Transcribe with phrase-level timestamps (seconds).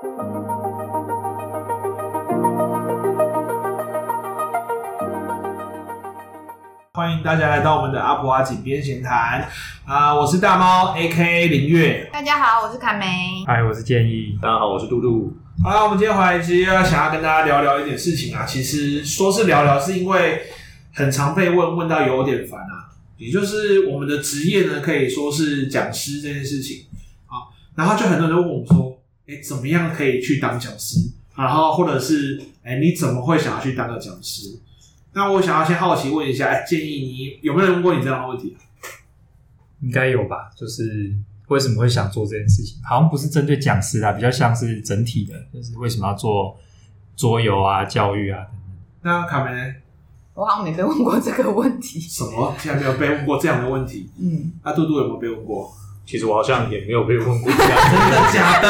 [0.00, 0.06] 欢
[7.10, 9.48] 迎大家来到我们的阿普蛙井边闲谈
[9.84, 10.14] 啊！
[10.14, 12.08] 我是大猫 A.K.A 林月。
[12.12, 13.44] 大家好，我是凯梅。
[13.44, 14.38] 嗨，我是建议。
[14.40, 15.36] 大家好，我是杜杜。
[15.64, 18.44] 好了，我们今天回来其实要想要跟大家聊聊一点事情啊。
[18.46, 20.42] 其实说是聊聊，是因为
[20.94, 22.86] 很常被问，问到有点烦啊。
[23.16, 26.86] 也就是我们的职业呢，可以说是讲师这件事情。
[27.26, 28.96] 啊，然后就很多人都问我们说，
[29.28, 30.98] 哎，怎么样可以去当讲师？
[31.36, 34.58] 然后或者是，哎，你怎么会想要去当个讲师？
[35.12, 38.56] 那我想要先好奇问一下，哎，建议你有没有人问过你这样的问题？
[39.82, 40.50] 应该有吧？
[40.56, 41.14] 就是
[41.48, 42.80] 为什么会想做这件事情？
[42.82, 46.56] 好像不是针对讲师啊，比较像是整体的，就是为什么要做
[47.14, 48.62] 桌游啊、教育啊等等。
[49.02, 49.74] 那卡梅呢？
[50.34, 52.00] 我好像没被问过这个问题。
[52.00, 52.54] 什么？
[52.58, 54.08] 竟然没有被问过这样的问题？
[54.18, 54.52] 嗯。
[54.62, 55.72] 那杜杜有没有被问过？
[56.08, 57.52] 其实我好像也没有被问过。
[57.52, 58.68] 真的假的？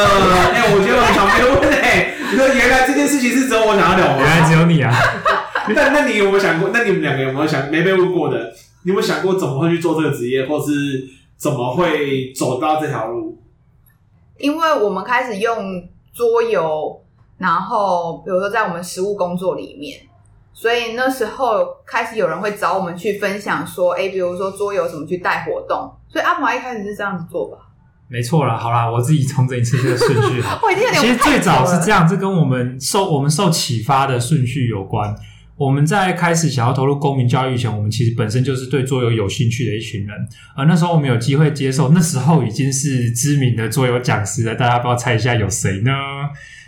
[0.52, 2.14] 哎、欸，我觉得我很常被问哎、欸。
[2.32, 4.18] 你说原来这件事情是只有我想要聊吗？
[4.18, 4.92] 原来只有你啊。
[5.70, 6.70] 那那你有没有想过？
[6.72, 8.52] 那你们两个有没有想没被问过的？
[8.82, 13.38] 你有没有想过怎么会去做这个职业，或是怎么会走到这条路？
[14.38, 17.00] 因为我们开始用桌游，
[17.38, 20.00] 然后比如说在我们实务工作里面，
[20.60, 25.88] 所以那时候开始有人会找我们去分享说，哎，比如说桌游怎么去带活动。
[26.08, 27.58] 所以阿华一开始是这样子做吧？
[28.08, 30.42] 没错啦，好啦，我自己重整一次这个顺序。
[30.60, 35.14] 我已经有点其实最早是这样，这跟我们受我们受启发的顺序有关。
[35.58, 40.16] 我们在开始想要投入公民教育前，我们其实本身就是对桌游有兴趣的一群人。
[40.54, 44.54] 而那时候我们有机会接受，那时候已经是知名的桌游讲师了。
[44.54, 45.90] 大家不要猜一下有谁呢？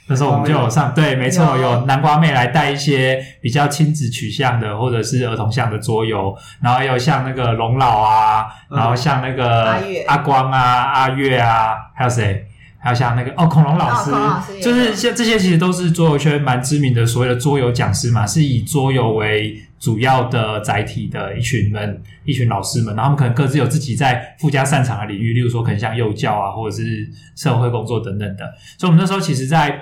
[0.09, 12.45] 那时候我们就有上，对，没错，有南瓜妹来带一些比较亲子取向的或者是儿童向的桌游，然后有像那个龙老啊，然后像那个阿光啊、阿月啊，还有谁？
[12.81, 28.45] 还有像那个哦，恐龙老师，哦、老师就是像这些，其实都是桌游圈蛮知名的所谓的桌游讲师嘛，是以桌游为主要的载体的一群人，一群老师们，然后他们可能各自有自己在附加擅长的领域，例如说可能像幼教啊，或者是社会工作等等的。
[28.79, 29.79] 所以，我们那时候其实，在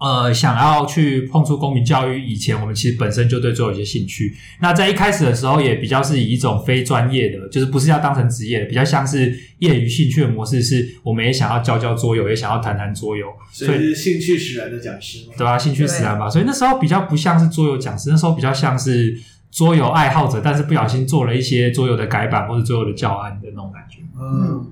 [0.00, 4.36] 呃，想要去碰触公民教育以前，我们其实本身就对桌游有些兴趣。
[4.60, 10.60] 那在一开始的时候，也比较是以一种非专业的，就是不是要当成职业的，比较像是业余兴趣的模式。
[10.62, 16.28] 是我们也想要教教桌游，也想要谈谈桌游，所以是兴趣使然的讲师嘛，对啊，兴趣使然吧。
[16.28, 19.16] 所以那时候比较不像是桌游讲师，那时候比较像是
[19.50, 24.00] 桌游爱好者，但是不小心做了一些桌游的改版或者桌游的教案的那种感觉。
[24.20, 24.70] 嗯，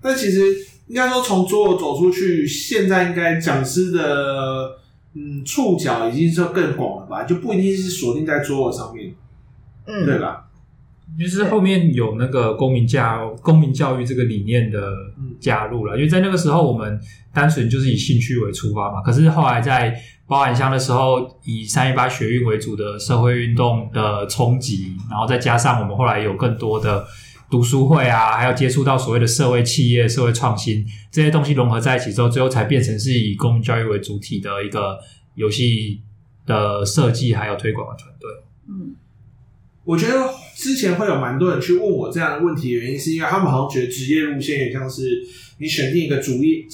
[0.00, 0.69] 但其实。
[0.90, 4.72] 应该说，从桌游走出去，现在应该讲师的
[5.14, 7.22] 嗯触角已经是更广了吧？
[7.22, 9.14] 就不一定是锁定在桌游上面，
[9.86, 10.46] 嗯，对吧？
[11.16, 14.80] 就是后面有那个公民教公民教育这个理念的
[15.38, 17.00] 加入了，因为在那个时候我们
[17.32, 19.00] 单纯就是以兴趣为出发嘛。
[19.00, 19.94] 可是后来在
[20.26, 27.06] 包含箱的时候，以三一八学运为主的社会运动的冲击，然后再加上我们后来有更多的。
[27.50, 34.96] 读书会啊，还有接触到所谓的社会企业、社会创新这些东西融合在一起之后，最后才变成是以公民教育为主体的一个
[35.34, 36.00] 游戏
[36.46, 38.30] 的设计还有推广的团队。
[38.68, 38.94] 嗯，
[39.84, 45.20] 我觉得之前会有蛮多人去问我这样的问题的原因，是因为他们好像觉得职业路线也像是
[45.58, 46.64] 你选定一个主业，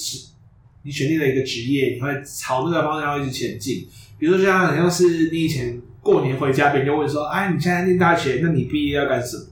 [0.83, 3.87] 你选定了一个职业，你会朝那个方向一直前进。
[4.19, 9.43] 比如说像好像是你以前过年回家，别人就问说：“哎，你现在念大学，那你毕业要干什么？”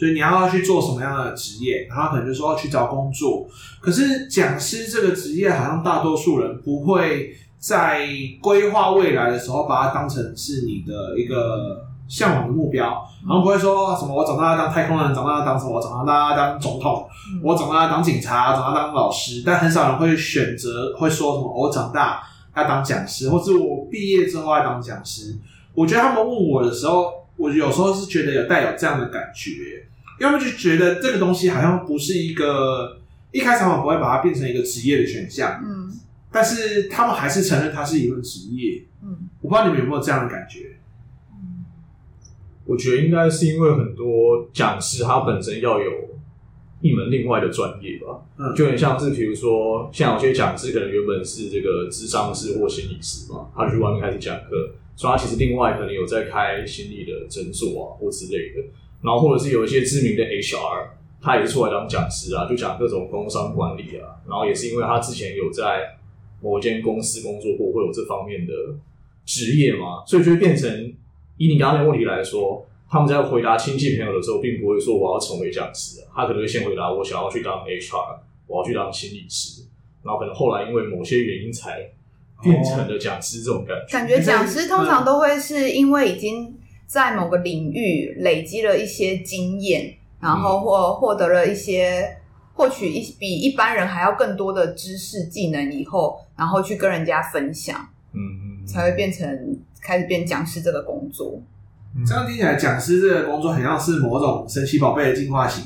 [0.00, 1.86] 所以你要去做什么样的职业？
[1.86, 3.46] 然后可能就说要去找工作。
[3.82, 8.08] 可是讲师这个职业，好像大多数人不会在
[8.40, 13.06] 规划未来的时候把它当成是你的一个向往的目标。
[13.28, 15.76] 然后不会说什么我长大要当太空人，长大要当什么？
[15.76, 17.06] 我长大要当总统，
[17.44, 19.42] 我长大要当警察，长大当老师。
[19.44, 22.22] 但很少人会选择会说什么我长大
[22.56, 25.36] 要当讲师，或是我毕业之后要当讲师。
[25.74, 29.86] 我觉得他们问我的时候，我有时候是觉得有带有这样的感觉。
[30.20, 33.00] 要么就觉得这个东西好像不是一个
[33.32, 35.90] 一开始他们不会把它变成一个职业的选项，嗯，
[36.30, 40.76] 但是他们还是承认它是一份职业，嗯，我不知道你们有没有这样的感觉？
[41.32, 41.64] 嗯，
[42.66, 45.90] 我觉得应该是因为很多讲师他本身要有
[46.82, 58.68] 一门另外的专业吧，嗯，就很像是比如说像有些讲师可能原本是这个智商师或心理师嘛，他去外面开始讲课，所以他其实另外可能有在开心理的诊所啊或之类的。
[59.02, 60.88] 然后或者是有一些知名的 HR，
[61.20, 64.16] 他也是出来当讲师啊，就讲各种工商管理啊。
[64.28, 65.96] 然后也是因为他之前有在
[66.42, 68.52] 某间公司工作过，会有这方面的
[69.24, 70.70] 职业嘛，所以就会变成
[71.36, 79.62] 以你刚刚的问题来说，他们在回答亲戚朋友的时候，并不会说我要成为讲师，他可能会先回答我想要去当 HR，我要去当心理师。
[80.02, 81.90] 然后可能后来因为某些原因才
[82.42, 83.92] 变成了讲师这种感觉。
[83.92, 86.58] 感觉讲师通常都会是因为已经
[86.90, 92.16] 在某个领域累积了一些经验，然后或获得了一些
[92.52, 101.40] 获取一比一般人还要更多的知识技能以后，然后去跟人家分享，嗯，才会变成开始变讲师这个工作。
[102.04, 105.62] 这样听起来，讲师这个工作很像是某种神奇宝贝的进化型，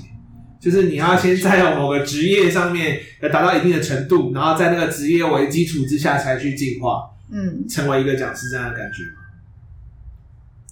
[0.61, 9.05] 就是你要先在某个职业上面要达到一定的程度，然后在那个职业为基础之下才去进化，嗯，成为一个讲师这样的感觉。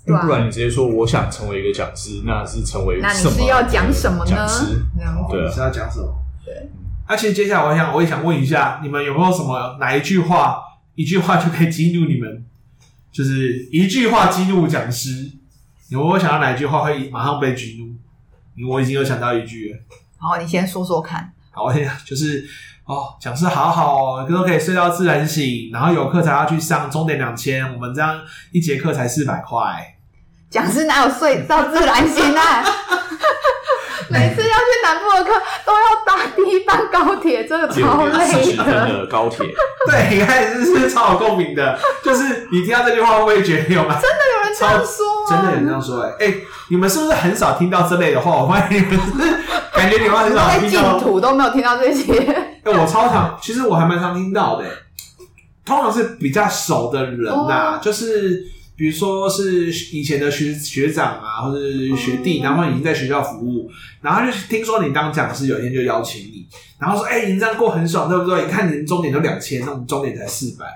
[0.07, 4.31] 嗯，不然你直接说我想成为一个讲师，那是成为那你是要讲什么呢？
[4.31, 4.83] 讲师，
[5.31, 6.13] 对，是要讲什么？
[6.45, 6.71] 对。
[7.09, 10.63] 那其实接下来我想，我也想问一下，你们有没有什么哪一句话，
[10.95, 12.45] 一句话就可以激怒你们？
[13.13, 15.31] 就是一句话激怒讲师。
[15.89, 18.71] 有没有想到哪一句话会马上被激怒？
[18.71, 19.79] 我已经有想到一句了。
[20.17, 21.33] 好，你先说说看。
[21.51, 22.43] 好，我先就是
[22.87, 28.19] 哦，讲师好好哦，都可以睡到自然醒，然后有课才要去上，钟点两千，我们这样
[28.53, 29.92] 一节课才四百块。
[30.53, 32.63] 讲师哪有睡到自然醒啊？
[34.11, 35.31] 每次要去南部的课
[35.65, 39.07] 都要搭第一班高铁，真的超累的。
[39.07, 39.47] 高铁，
[39.89, 43.95] 对，一开始是超有共鸣的，就是你听到这句话会不会觉得有吗？
[43.95, 45.31] 真的有人这样说吗？
[45.31, 46.09] 真的有人这样说、欸？
[46.21, 48.43] 哎、欸，你们是不是很少听到这类的话？
[48.43, 49.35] 我发现你们是
[49.73, 52.13] 感觉你们很少听到，净土都没有听到这些。
[52.21, 54.71] 哎、欸，我超常，其实我还蛮常听到的、欸，
[55.65, 58.45] 通常是比较熟的人呐、就是。
[58.75, 61.61] 比如说是以前的学学长啊，或者
[61.95, 63.71] 学弟，然后已经在学校服务，
[64.01, 66.47] 然后就听说你当讲师，有一天就邀请你，
[66.79, 68.47] 然后说：“哎、你这样过很爽，对不对？
[68.47, 70.67] 你看你终点都两千，那我们终点才四百。”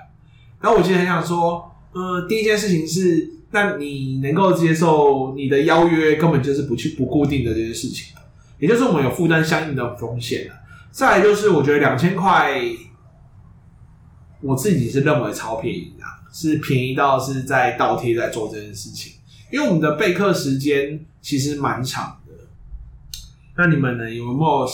[0.61, 8.15] 然后我其实很想说，呃，第一件事情是，那你能够接受你的邀约根本就是不去不固定的这件事情，
[8.59, 10.53] 也就是我们有负担相应的风险了。
[10.91, 12.61] 再来就是，我觉得两千块，
[14.41, 15.93] 我自己是认为超便宜。
[16.37, 19.13] 是便宜到是在倒贴在做这件事情，
[19.51, 22.33] 因为我们的备课时间其实蛮长的。
[23.55, 24.07] 那你们呢？
[24.07, 24.69] 有没有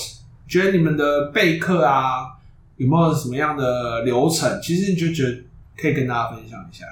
[0.46, 2.34] 觉得你们的备课啊，
[2.76, 4.60] 有没有什么样的流程？
[4.62, 5.38] 其实你就觉得
[5.78, 6.86] 可以跟大家分享一下。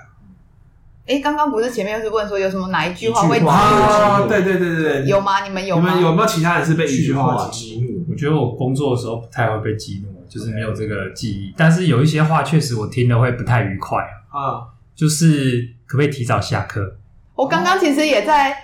[1.06, 3.50] 哎、欸，刚刚不是前面又是问说有什么哪一句话会激怒？
[3.50, 4.25] 啊？
[4.25, 5.44] 对对对对，有吗？
[5.44, 5.89] 你们有吗？
[5.89, 8.06] 你们有没有其他人是被一句话激怒？
[8.09, 11.53] 我觉得我工作的时候不太会被激怒，就是没有这个记忆。
[11.57, 14.20] 但是有一些话确实我听了会不太愉快啊。
[14.31, 16.98] 啊，就是可不可以提早下课？
[17.36, 18.56] 我刚刚其实也在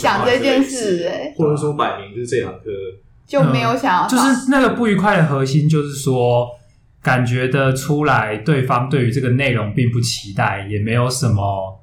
[0.00, 2.70] 想这件事，哎，或者说摆明就是这堂课
[3.26, 6.48] 就没有想要、嗯，就是那个不愉快的核心，就是说
[7.02, 11.80] 感觉得出来对方对于这个内容并不期待，也没有什么，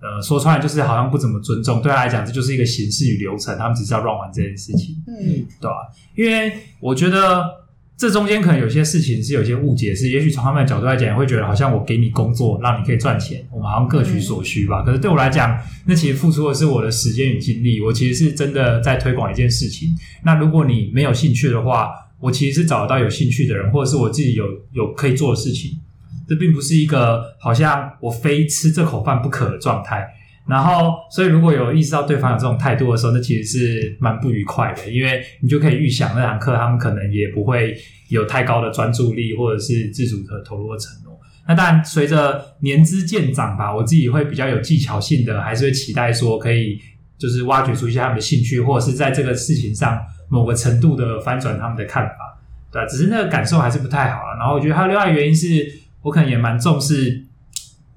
[0.00, 1.82] 呃，说出来就是好像不怎么尊重。
[1.82, 5.74] 对他来讲，这就是一个形式与流程，他们只是要乱玩这件事情，嗯，对吧？
[6.14, 7.65] 因为我觉得。
[7.96, 14.82] 这中间可能有些事情是有些误解，是也许从他们的角度来讲，也会觉得好像我给你工作，让你可以赚钱，我们好像各取所需吧。
[14.82, 19.88] 可是对我来讲，那其实付出的是我的时间与精力，我其实是真的在推广一件事情。
[20.24, 21.90] 那如果你没有兴趣的话，
[22.20, 25.78] 我其实是找得到有兴趣的人，或者是我自己有有可以做的事情。
[26.28, 30.06] 这并不是一个好像我非吃这口饭不可的状态。
[30.48, 37.76] 然后，所以如果有意识到对方有这种态度的时候，那其实是蛮不愉快的，因为你就可以预想那堂课他们可能也不会
[38.10, 41.18] 有太高的专注力，或者是自主的投入的承诺。
[41.48, 46.78] 那当然，随着年资渐长吧，我自己会比较有技巧性的，还是会期待说可以
[47.18, 52.38] 就是挖掘出一些他们的兴趣，或者是在这个事情上某个程度的翻转他们的看法，
[52.70, 52.86] 对吧？
[52.86, 54.38] 只是那个感受还是不太好啊。
[54.38, 57.24] 然后我觉得还有另外原因是我可能也蛮重视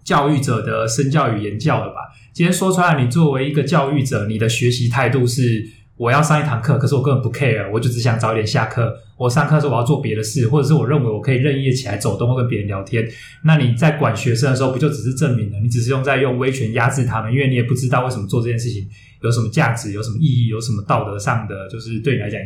[0.03, 2.09] 教育者的身教与言教的吧。
[2.33, 5.65] 今天说出来，你作为一个教育者，你的学习态度是：
[5.97, 8.97] 我要上一堂课，可是我根本不 care，我就只想早点下课。
[9.17, 13.05] 我上课的时候我要做别的事，或者是我认为我可以任意的起来走动，或跟别人聊天。
[13.43, 17.33] 那你在管学生的时候，不就只是证明了你只是用在用威权压制他们？
[17.33, 18.87] 因为你也不知道为什么做这件事情
[19.21, 22.39] 有什么价值，有什么意义，有什么道德上的，就是对你来讲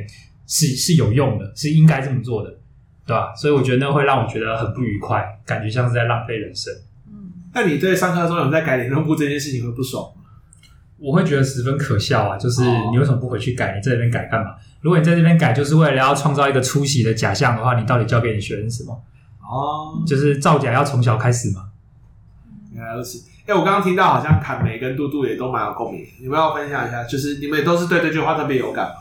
[0.47, 2.49] 是是有用的，是应该这么做的，
[3.05, 3.35] 对吧？
[3.35, 6.73] 所以我觉得那会让我觉得很不愉快，感觉像是在浪费人生。
[7.53, 10.21] 那你对上课的时候有人在改联络簿这件事情会不爽吗？
[10.99, 12.37] 我会觉得十分可笑啊！
[12.37, 13.75] 就是你为什么不回去改？
[13.75, 14.55] 你在这边改干嘛？
[14.79, 19.03] 如果你在这边改，就是为了要创造一个出席的假象的话，你到底教给你学生什么？
[19.41, 21.65] 哦，就是造假要从小开始嘛。
[22.73, 23.21] 原来如此。
[23.45, 28.95] 哎，我刚刚听到好像侃梅跟嘟嘟也都蛮有共鸣，你们要分享一下，就是你们也都是对这句话特别有感吗？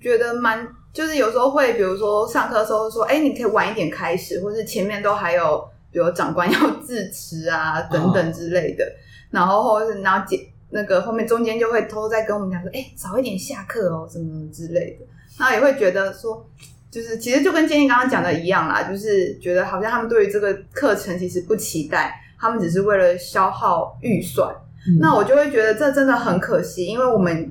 [0.00, 5.68] 觉得蛮，就是有时候会，比如说上课的时候说，哎，你可以晚一点开始，或是前面都还有。
[5.96, 8.92] 比如长官要致辞啊， 等等之类的，哦、
[9.30, 15.06] 然后或者是然后解那个后面中间就会偷偷在跟我们讲说，哎、欸，早一点下课哦，什么什么之类的，
[15.38, 16.46] 然后也会觉得说，
[16.90, 24.54] 就是其实就跟建议刚刚讲的一样啦，就是觉得好像他们对于这个课程其实不期待，他们只是为了消耗预算。
[24.86, 27.50] 嗯、那我就会觉得这真的很可惜，因为我们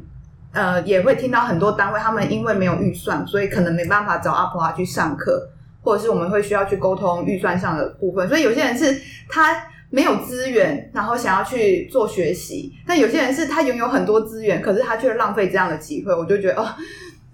[0.51, 5.49] 呃也会听到很多单位，他们因为没有预算，所以可能没办法找阿婆啊去上课，
[5.85, 8.27] 或者是我们会需要去沟通预算上的部分。
[8.27, 8.99] 所以有些人是
[9.29, 9.55] 他
[9.89, 16.13] 没有资源，然后想要去做学习；但有些人是他拥有很多资源，可是他却浪费这样的机会。
[16.13, 16.67] 我就觉得哦。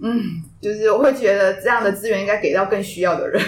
[0.04, 0.20] 嗯，
[0.60, 3.40] 就是我会觉得这样的资源应该给到更需要的人。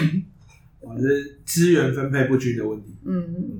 [0.78, 2.94] 我是资源分配不均的问题。
[3.04, 3.58] 嗯嗯。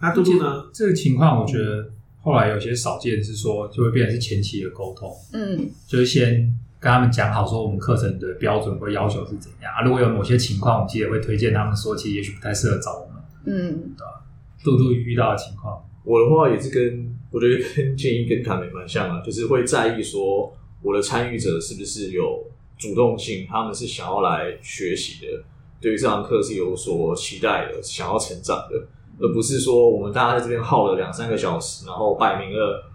[0.00, 0.70] 那嘟嘟呢？
[0.72, 1.90] 这个情况，我觉得
[2.22, 5.12] 后来有些少见是说，就会变成是前期的沟通。
[5.32, 5.68] 嗯。
[5.88, 6.48] 就是先
[6.80, 9.82] 跟他们讲好，说我们课程的标准或要求是怎样啊。
[9.82, 13.22] 如果有某些情况，我们其实也会推荐他们说，其实也许不太适合找我们。
[13.46, 14.24] 嗯，对吧？
[14.62, 20.54] 嘟嘟遇到的情况，我的话也是跟我觉得跟建议跟卡梅蛮像啊，就是会在意说。
[20.80, 22.46] 我的参与者是不是有
[22.78, 23.44] 主动性？
[23.50, 25.42] 他们是想要来学习的，
[25.80, 28.86] 对于这堂课是有所期待的，想要成长的，
[29.18, 32.88] 而不是说我们大家在这边耗了两三个小时，然后摆明了。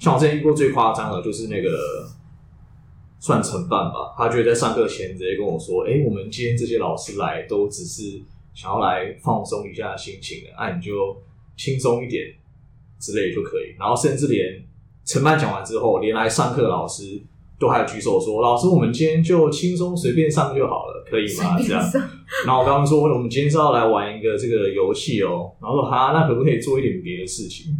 [0.00, 2.08] 像我之前遇过最夸张的，就是那个
[3.18, 8.22] 算承办吧，他觉得在上课前直接跟我说：“哎、欸，我们今天这些老师来都只是
[8.54, 11.16] 想要来放松一下心情的，哎、啊，你就
[11.56, 12.26] 轻松一点
[13.00, 14.64] 之类就可以。”然后甚至连。
[15.10, 17.18] 承办讲完之后，连来上课的老师
[17.58, 21.82] 都还有举手说：“老师，我们今天就轻松随便上就好了，可以吗？”这样。
[22.44, 27.74] 然后我刚刚说：“我们今天是要来玩一个这个游戏哦。”然后说：“哈，那可不可以做一点别的事情？”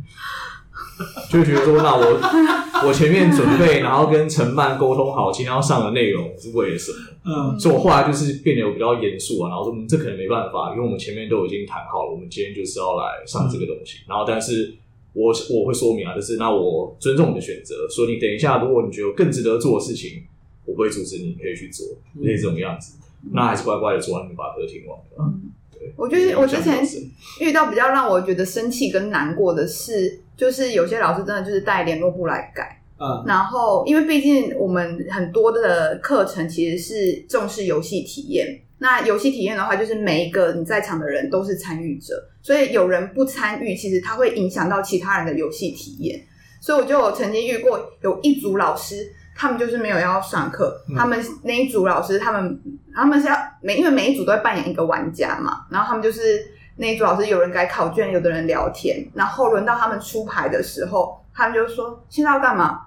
[1.31, 13.99] 就觉得说：“那我我前面准备，然后跟承办沟通好今天要上的内容是为了什么？”嗯，所以我后来就是变得有比较严肃啊，然后说：“嗯，这可能没办法，因为我们前面都已经谈好了，我们今天就是要来上这个东西。
[14.07, 14.75] 嗯”然后，但是。
[15.14, 20.23] 我我会说明啊，就是那我尊重你的选择，说你等一下，如果你觉得有更值得做的事情，
[20.64, 21.85] 我不会阻止你，你可以去做，
[22.21, 24.97] 类似这种样子，嗯、那还是乖乖的做完，你把歌听完
[25.73, 25.93] 对。
[25.97, 26.85] 我觉得我之前
[27.40, 38.61] 遇到比较让我觉得生气跟难过的是，就是有些老师真的就是带联络簿来改，嗯，然后因为毕竟我们很多的课程其实是重视游戏体验。
[38.80, 46.25] 那游戏体验的话，就是每一个你在场的人都是参与者，所以有人不参与，其实他会影响到其他人的游戏体验。
[46.61, 52.61] 所以我就有曾经遇过有一组老师，他们就是没有要上课，嗯、他们那一组老师，他们
[52.95, 56.47] 他们是要每因为每一组都会扮演一个玩家嘛，然后他们就是
[56.78, 62.80] 那一组老师，有人改考卷，有的人聊天，然后轮到他们出牌的时候，他们就说现在要干嘛？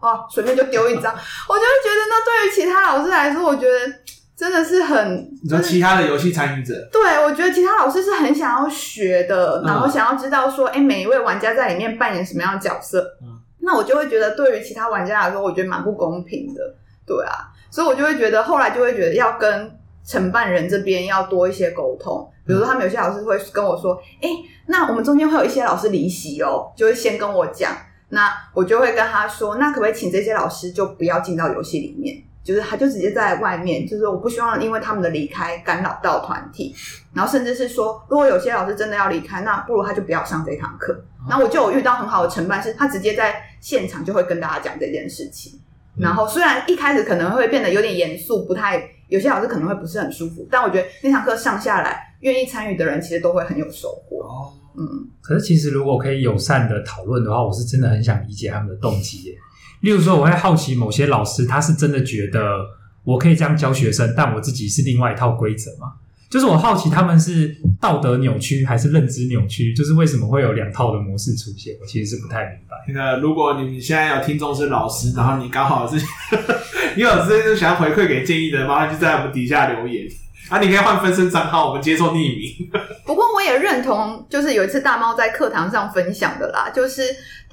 [0.00, 3.92] 哦，随便就丢一张，我就会觉得那对于其他老师来说，我觉得。
[4.34, 13.18] 真的是很，你说其他的游戏参与者，对，我觉得其他老师是很想要学的，然后想要知道说，哎、嗯，每一位玩家在里面扮演什么样的角色。
[13.22, 16.74] 嗯，那我就会觉得，对于其他玩家来说，我觉得蛮不公平的。
[17.06, 22.28] 对啊，所以我就会觉得，后来就会觉得要跟承办人这边要多一些沟通。
[22.46, 24.28] 比如，他们有些老师会跟我说，哎、
[24.66, 27.72] 那我们中间会有一些老师离席哦，就会先跟我讲，
[28.08, 32.22] 那我就会跟他说，那可不可以请这些老师就不要进到游戏里面？
[32.44, 33.86] 就是他，就直接在外面。
[33.86, 36.74] 就是我不希望因为他们的离开干扰到团体，
[37.14, 41.04] 然后甚至是说，如果有些老师真的要离开，那不如他就不要上这堂课。
[41.28, 45.60] 那我就有遇到很好的承办，是他直接在现场就会跟大家讲这件事情。
[45.96, 54.24] 然后虽然一开始可能会变得有点严肃，不太有些老师可能会不是很舒服，但我觉得那堂课上下来，愿意参与的人其实都会很有收获。
[54.24, 55.08] 哦，嗯。
[55.20, 59.34] 可是其实如果可以友善的讨论的话，我是真的很想理解他们的动机耶。
[59.82, 62.40] 例如说，我会好奇某些老师，他是真的觉得
[63.04, 65.92] 我可以这样教学生，但我自己是另外一套规则吗？
[66.30, 69.74] 就是我好奇他们是道德扭曲还是认知扭曲？
[69.74, 71.76] 就是为什么会有两套的模式出现？
[71.78, 72.76] 我其实是不太明白。
[72.88, 75.96] 那个，如果你们现在有听众是老师，然后你刚好是，
[76.96, 80.06] 你有这些想要回馈给建议的，麻烦就在我们底下留言。
[80.48, 82.70] 啊，你可以换分身账号，我们接受匿名。
[83.06, 87.02] 不过我也认同，就是有一次大猫在课堂上分享的啦，就是。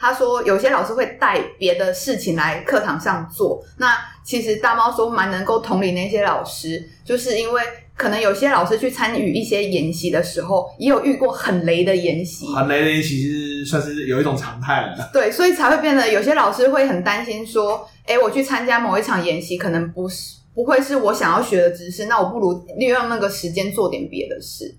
[0.01, 3.61] 他说，有些老师会带别的事情来课堂上做。
[3.79, 7.61] 那其实大猫说蛮能够同理那些老师，就是因为
[7.97, 12.47] 可能有些老师去参与一些研习的时候，也有遇过很雷的研习。
[12.47, 15.09] 很雷的研习是算是有一种常态了。
[15.11, 24.75] 对，所以才会变得有些老师会很担心说，哎，我去参加某一场研习，可能不是不会是我想要学的知识，那我不如利用那个时间做点别的事。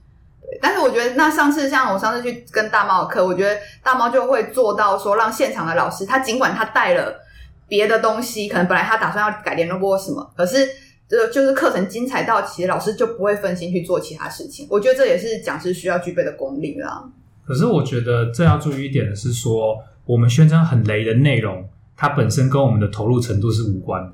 [0.60, 7.18] 但是我觉得，那上次像我上次去跟大猫的课，我觉得大猫就会做到说，让现场的老师，他尽管他带了
[7.66, 10.68] 别的东西，可能本来他打算要改联络簿什么，可是
[11.08, 14.66] 呃，就是课程精彩到，其实老师就不会分心去做其他事情。
[14.68, 17.08] 我觉得这也是讲师需要具备的功力啦。
[17.46, 24.12] 可是我觉得这要注意一点的是说，我们宣称很雷的内容，它本身跟我们的投入程度是无关的。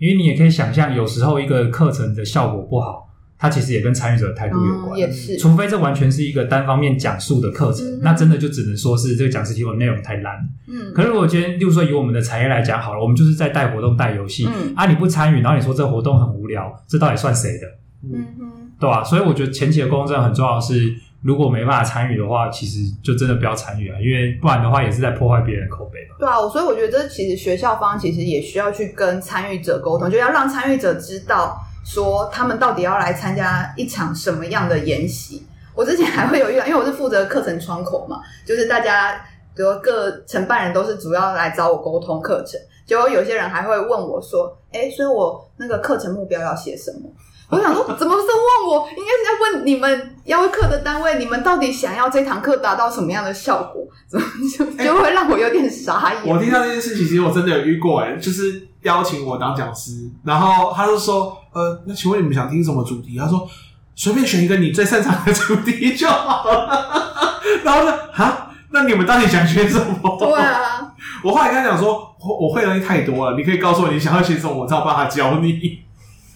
[0.00, 3.06] 因为你也可以想象，有时候一个课程的效果不好，
[3.38, 4.96] 它其实也跟参与者的态度有关。
[4.96, 10.34] 嗯、也是，除非这完全是一个单方面讲述的课程，嗯、那真的就只能说是这个讲师提供的内容太烂。
[10.66, 17.66] 嗯，可是如果今天，例如说以我们的产业来讲好了，我们就是在带活动、带游戏，嗯、啊，你不参与，然后你说这个活动很无聊，这到底算谁的？
[18.02, 19.04] 嗯哼，对吧、啊？
[19.04, 20.94] 所以我觉得前期的沟通真的很重要的是。
[21.22, 26.16] 如果没办法参与的话，其实就真的不要参与啊，因为不然的话也是在破坏别人的口碑吧。
[26.18, 35.46] 对啊，所以我觉得这其实学校方其实也需要去跟参与者沟通，就要让参与者知道说他们到底要来参加一场什么样的研习。
[35.74, 39.14] 我之前还会有遇到，因为我是负责课程窗口嘛，就是大家
[39.54, 47.08] 比如各承办人都是主要来找我沟通课程，结果有些人还会问我说：“哎，所以我那个课程目标要写什么？”
[47.50, 48.88] 我想说，怎么是问我？
[48.90, 53.82] 应该是在问你们邀课的单位，你们到底想要这堂课达到什么样的效果？
[54.08, 54.26] 怎么
[54.56, 56.22] 就就会让我有点傻眼？
[56.24, 63.18] 我听到这件事情，其实我真的有遇过，哎，就是邀请我当讲师，然后他就说，呃，那请问你们想听什么主题？
[63.18, 63.48] 他说
[63.96, 67.10] 随便选一个你最擅长的主题就好了。
[67.64, 70.16] 然后呢，哈，那你们到底想学什么？
[70.20, 70.92] 对啊，
[71.24, 75.80] 我后来跟他讲说，我我会的东西太多了，你可以告诉我你想要学什么，我才有办法教你。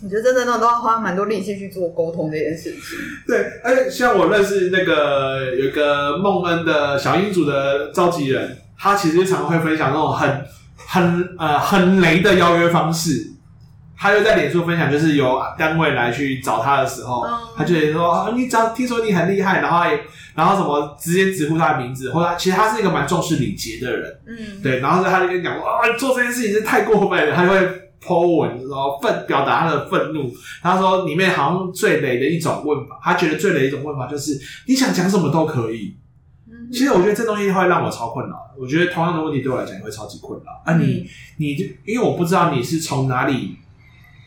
[0.04, 2.98] 我觉得真的那都要花蛮多力气去做沟通这件事情。
[3.26, 10.44] 对，而且像我认识那个有一个梦恩的小英组的召集人，他其实常会分享那种很
[10.76, 13.30] 很呃很雷的邀约方式。
[13.96, 19.98] 他又在脸书分享，就是有单位来去找他的时候，嗯、他就说：“啊，你只要听说你很厉害，然后也
[20.34, 27.66] 然后什么直接直呼他的名字，或者其实他是一个蛮重视礼节的人，嗯，对，然后他就跟你讲说：啊，做这件事情是太过分了，他就会。”
[28.04, 30.30] Po 文，然后愤表达他的愤怒。
[30.62, 35.96] 他说里面好像最雷的一种问法，他觉得最雷一种问法就是你想讲什么都可以。
[36.46, 38.34] 嗯、其实我觉得这东西会让我超困扰。
[38.60, 40.62] 我觉得同样的问题对我来讲也会超级困扰。
[40.64, 41.08] 啊你，
[41.38, 43.56] 你你就因为我不知道你是从哪里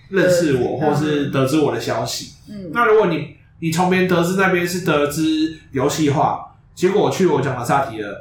[0.10, 2.34] 认识我，或是得知我的消息。
[2.50, 8.14] 嗯，那如果你你从别人得知那边是得知游戏化，结果我去我讲了萨提尔，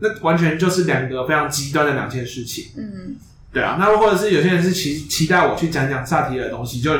[0.00, 2.72] 那完全就是两个非常极端的两件事情。
[2.76, 3.16] 嗯。
[3.52, 6.90] 对啊，那或者是有些人是期期待我去讲讲萨提尔的东西，就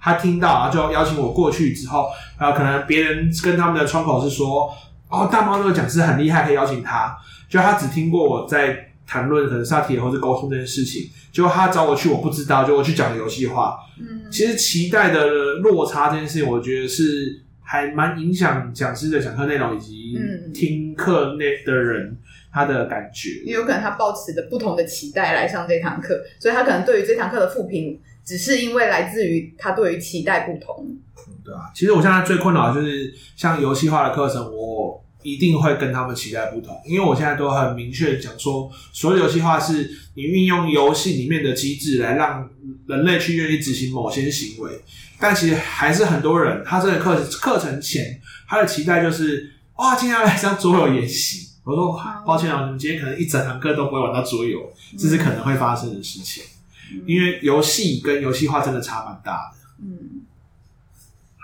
[0.00, 2.06] 他听到，然后就邀请我过去之后，
[2.38, 4.72] 然后可能别人跟他们的窗口是说，
[5.08, 7.18] 哦，大猫那个讲师很厉害，可以邀请他。
[7.48, 13.76] 就他只听过我在谈论可能萨提尔或是沟通这件事情，结果他找我去，我不知道，就我去讲游戏化。
[13.98, 20.16] 嗯，其实期待的落差这件事情，我觉得是还蛮影响讲师的讲课内容以及
[20.54, 22.16] 听课内的人。
[22.56, 30.96] 他的感觉，也有可能他抱持着不同的期待来上这堂课，所以他可能对于这堂课的负评，只是因为来自于他对于期待不同。
[31.44, 42.48] 对啊，其实我现在最困扰的就是像游戏化的课程，我一定会跟他们期待不同，因为我现在都很明确讲说，所有游戏化是你运用游戏里面的机制来让
[42.88, 44.80] 人类去愿意执行某些行为，
[45.20, 51.45] 但其实还是很多人，他这个课课程前他的期待就是哇，今天要来上桌游演习。
[51.66, 56.44] 我说抱歉啊，你们今天可能一整堂课都不会玩到桌游，这是可能会发生的事情。
[56.92, 59.58] 嗯、因为游戏跟游戏化真的差蛮大的。
[59.82, 60.22] 嗯，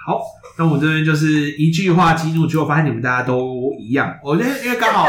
[0.07, 0.23] 好，
[0.57, 4.17] 那我们这边就是一句话激怒，结果发现你们大家都一样。
[4.23, 5.09] 我觉得因为刚好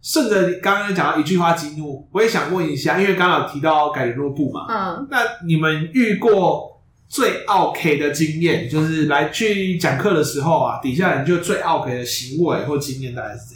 [0.00, 13.55] 顺着刚刚讲到一句话激怒，我也想问一下，因为刚好提到改联络簿嘛，嗯，那你们遇过最奥客的经验，就是来去讲课的时候啊，底下人就最奥客的行为或经验大概是怎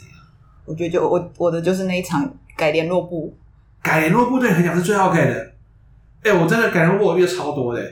[0.71, 3.35] 我觉得就我我的就是那一场改联络部，
[3.83, 5.33] 改联络部对你来讲是最好改的。
[6.23, 7.85] 哎、欸，我真的改联络部我遇到超多的，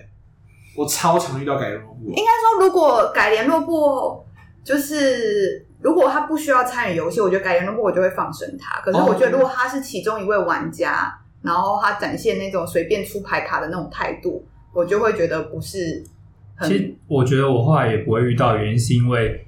[0.77, 2.09] 我超常遇到改联络部。
[2.11, 4.23] 应该说，如果改联络部
[4.63, 8.79] 就是如果他不需要参与游戏，我觉得改联络部我就会放生他。
[8.79, 16.01] 可是我觉得如果他是其中一位玩家，然后他展现那种随便出牌卡的那种态度，我就会觉得不是
[16.55, 16.69] 很。
[16.69, 19.45] 其实我觉得我后来也不会遇到，原因是因为。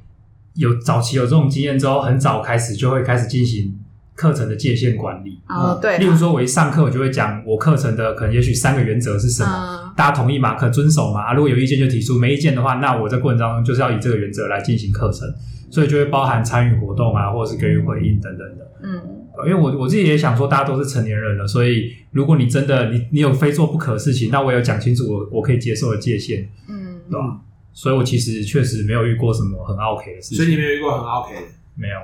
[0.56, 3.78] 有早期有这种经验之后，很早开始就会开始进行
[4.16, 5.40] 课程的界限管理。
[5.48, 5.98] 哦，对。
[5.98, 10.56] 例如说，我一上课，我就会讲我课程的可能也许三个原则是什么，嗯、大家同意吗？
[10.56, 11.22] 可遵守吗？
[11.22, 15.28] 啊，如果有意见就提出，没意见的话，那我在过程当中就是要以这个原则来进行课程，
[15.70, 18.68] 所以就会包含参与活动啊，或者是给予回应等等的。
[18.84, 19.02] 嗯，
[19.48, 26.48] 因为我我自己也想说，大家都是成年人了，所以如果你真的你你有非做不可的事情，那我有讲清楚我我可以接受的界限。
[26.68, 27.40] 嗯，对吧？
[27.74, 30.38] 所以我其实确实没有遇过什么很 OK 的事情。
[30.38, 31.42] 所以你没有遇过很 OK 的？
[31.76, 32.00] 没有。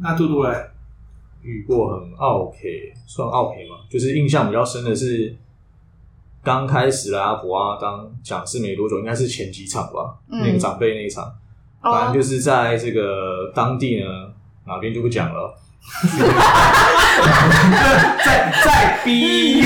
[0.00, 0.50] 那杜杜嘞？
[1.42, 3.76] 遇过很 OK，算 OK 吗？
[3.88, 5.34] 就是印象比较深的是，
[6.42, 10.18] 刚开始来阿婆啊当讲师没多久，应该是前几场吧。
[10.30, 11.32] 嗯、那个长辈那一场，
[11.80, 14.06] 反正就是在这个当地呢，
[14.66, 15.56] 哪边就不讲了。
[18.24, 19.62] 在在逼。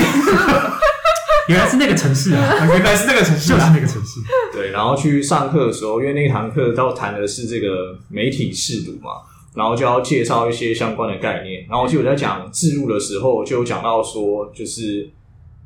[1.49, 4.21] 原来是那个城市啊， 原来是那个城市，就是那个城市。
[4.53, 9.21] 对，然后去上课的时候，因为那堂课都谈的是这个媒体试读嘛，
[9.53, 11.65] 然后就要介绍一些相关的概念。
[11.69, 15.09] 然后其实我在讲制入的时候，就有讲到说，就是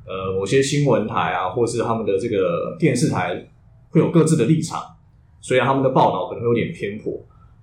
[0.07, 3.47] 呃，某些新闻台啊，或是他们的这个电视台
[3.89, 4.81] 会有各自的立场，
[5.41, 7.13] 所以他们的报道可能会有点偏颇。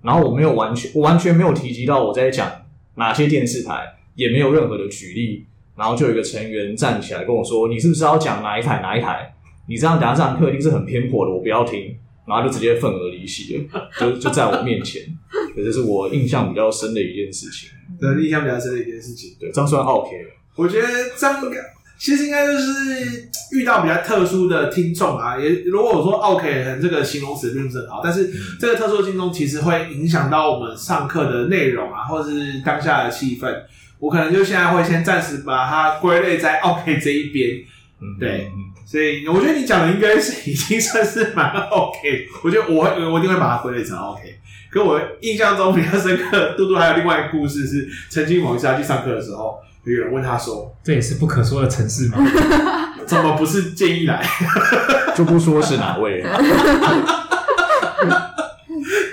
[0.01, 2.49] 然后我没有完全，我完全没有提及到我在讲
[2.95, 5.47] 哪些电视台，也没有任何的举例。
[5.77, 9.33] 然后就有一个成员站起来跟我说：“你是不是要讲哪一台哪一台？
[9.67, 11.95] 你这样等下这堂课一定是很偏颇的，我不要听。”
[12.27, 14.99] 然后就直接愤而离席了，就就在我面前。
[15.55, 17.69] 这是我印象比较深的一件事情。
[18.01, 19.37] 对，印象比较深的一件事情。
[19.39, 20.29] 对，这样算 OK 了。
[20.55, 21.57] 我觉得这样应该，
[21.99, 25.37] 其实应该就是遇到比较特殊的听众啊。
[25.37, 33.53] 也如果我说 OK，这个形容词并不是很好，但是这个特殊的听众其实会影响到我们上课的内容啊，或者是当下的气氛。
[33.99, 37.57] 我可能就现在会先暂时把它归类在 OK 这一边，
[38.01, 38.51] 嗯，对，
[38.85, 42.27] 所以我觉得你讲的应该是已经算是蛮 OK。
[42.43, 44.39] 我觉得我我一定会把它归类成 OK。
[44.69, 52.17] 可我印象中比较深刻，嘟嘟还有另外一个故事是，曾经某一次他去上课的时候，有人问他说：“这也是不可说的城市吗？
[53.07, 54.21] 怎么不是建议来？
[55.15, 56.21] 就不说是哪位。”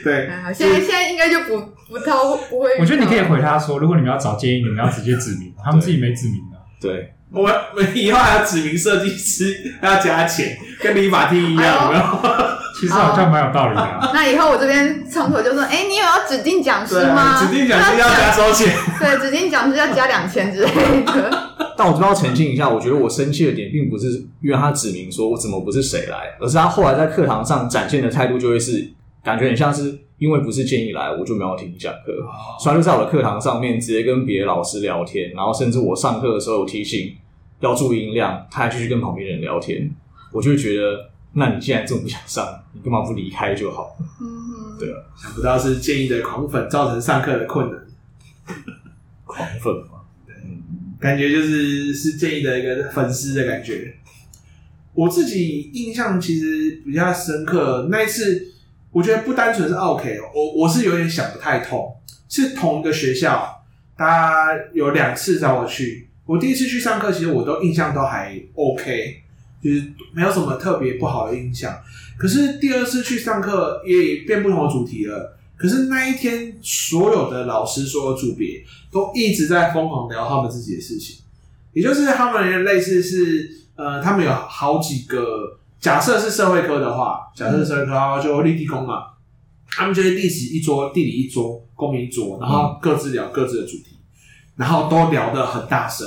[0.03, 2.71] 对， 现在现在应该就不不掏不会。
[2.81, 6.59] 我觉得你可以回他说，如果你们要找建议，你们要直接指名，他们自己没指名的。
[6.81, 7.43] 对，我
[7.75, 12.05] 们以后还要指名设计师，还要加钱，跟理发厅一样，有没有？
[12.81, 14.11] 其实好像蛮有道理的。
[14.13, 17.39] 那以后我这边窗口就说：“哎，你有要指定讲师吗？
[17.39, 18.75] 指定讲师要加收钱。
[18.99, 21.49] 对，指定讲师要加两千之类的。
[21.79, 24.09] ”但我都要澄清一下，我觉得我生气的点，并不是
[24.43, 28.93] 因为他指明说我怎么不是谁来，而是他后来在课堂上展现的态度，就会是。
[29.25, 32.13] 感觉很像是因为不是建议来，我就没有听讲课，
[32.61, 37.13] 所以就在我的课堂上面直接跟别的老师聊天，然后甚至我上课的时候有提醒
[37.59, 39.91] 要注意音量，他还继续跟旁边人聊天，
[40.31, 43.97] 我就会觉得，那你既然这么不想上，你干嘛不离开就好？
[44.21, 47.81] 嗯，对啊，想不到是建议的狂粉造成上课的困难，
[49.25, 50.37] 狂粉嘛，对，
[51.01, 53.93] 感觉就是是建议的一个粉丝的感觉。
[54.95, 58.51] 我自己印象其实比较深刻，那一次。
[58.93, 61.93] 我觉得不单纯是 OK，我我是有点想不太通。
[62.29, 63.63] 是同一个学校，
[63.95, 66.09] 大家有两次找我去。
[66.25, 69.23] 我第一次去上课，其实我都印象都还 OK，
[69.63, 71.79] 就是没有什么特别不好的印象。
[72.17, 75.37] 可是第二次去上课，也变不同的主题了。
[75.59, 81.17] 可是那一天，所有的老师、所有组别都一直在疯狂聊他们自己的事情，
[81.75, 85.59] 也就是他们类似是呃，他们有好几个。
[85.83, 89.03] 假设是社会科的话，假设是社会科的话，就立地公嘛，
[89.69, 93.99] 他们就是历史一桌，地理一桌，公民一桌，然后各自聊各自的主题，
[94.55, 96.07] 然后都聊得很大声，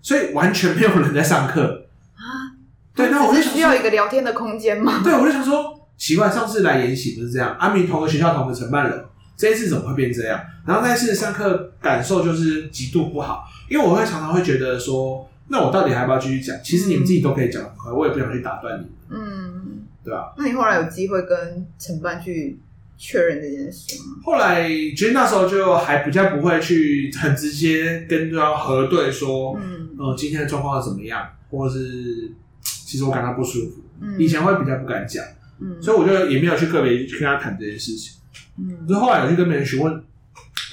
[0.00, 2.56] 所以完全没有人在上课啊。
[2.94, 5.02] 对，那我就需要一个聊天的空间嘛。
[5.04, 9.04] 对，我就想说，奇怪，上次来研习不是这样，阿明同个学校同个承办人，
[9.36, 10.40] 这一次怎么会变这样？
[10.66, 15.28] 然后那次上课感受就是极度不好，因为我会常常会觉得说。
[15.52, 16.56] 那我到底还要不要继续讲？
[16.64, 18.86] 其实你们自己都可以讲很快，我也不想去打断你。
[19.10, 20.32] 嗯，对吧？
[20.38, 22.58] 那你后来有机会跟承办去
[22.96, 24.16] 确认这件事吗？
[24.24, 32.32] 后来其实那时候就还比较不会去很直接跟对方核对说，嗯，呃，今天的状况是怎么样，或者是
[32.64, 33.82] 其实我感到不舒服。
[34.00, 35.22] 嗯，以前会比较不敢讲，
[35.60, 38.14] 嗯，所以我就也没有去个别去跟他谈这件事情。
[38.58, 40.02] 嗯，就后来有去跟别人询问，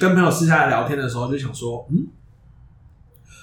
[0.00, 2.06] 跟朋友私下聊天的时候，就想说，嗯。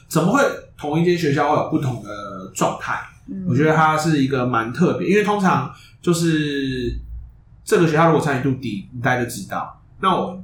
[0.08, 0.42] 怎么会
[0.78, 3.00] 同一间学校会有不同的状态？
[3.30, 6.98] 嗯，我觉得它是一个蛮特别，因为通常就是
[7.66, 9.84] 这个学校如果参与度低，你大家就知道。
[10.00, 10.44] 那我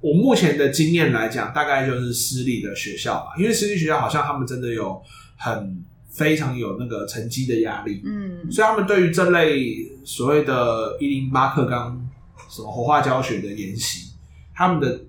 [0.00, 5.00] 我目前的经验来讲，大概就是私立的学校吧，因为私立学校好像他们真的有
[5.36, 12.04] 很非常有那个成绩的压力，嗯，所以他们对于这类所谓的一零八课纲
[12.48, 14.14] 什么活化教学的研习，
[14.52, 15.00] 他们的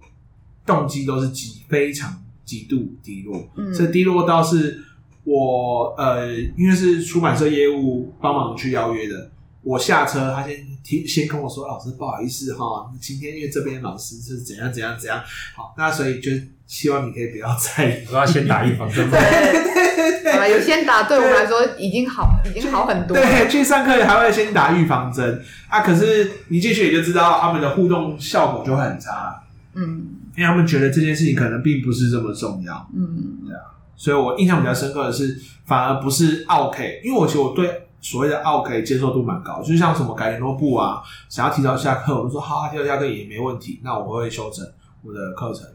[0.65, 2.20] 动机都是极非常。
[2.51, 4.83] 极度低落，嗯，这低落到是
[5.23, 9.31] 我呃，因为是出版社业务帮忙去邀约的，
[9.63, 15.23] 我下车，他先提先跟我说，老师不好意思哈，今天因为这边老师是怎样怎样怎样，
[15.55, 16.29] 好，那所以就
[16.67, 25.41] 希望你可以不要在意，我要先打预防针， 对对对对，有先打，对我们来说已经好，已经好很多，对，去上课还会先打预防针。
[25.69, 29.41] 啊，可是你进去也就知道他们的互动效果就会很差，
[29.75, 30.17] 嗯。
[30.35, 33.61] 因为他们觉得这件事情可能并不是这么重要，嗯，对啊，
[33.95, 44.65] 所以我印象比较深刻的是，反而不是 OK，因为我其实我对所谓的 OK 接受度蛮高，就像什么改联络簿啊，想要提早下课，我就说好，提早下课也没问题，那我会修整
[45.03, 45.67] 我的课程，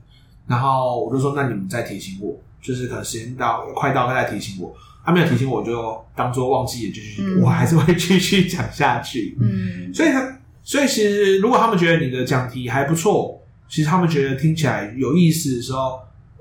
[0.47, 9.37] 然后我就说那你们再提醒我，就是可能时间到快到再提醒我，他、啊、没有提醒我就当做忘记也，就继续、嗯，我还是会继续讲下去。
[9.41, 16.01] 嗯，所以他，所以其实如果他们觉得你的讲题还不错，其实他们觉得听起来有意思的时候，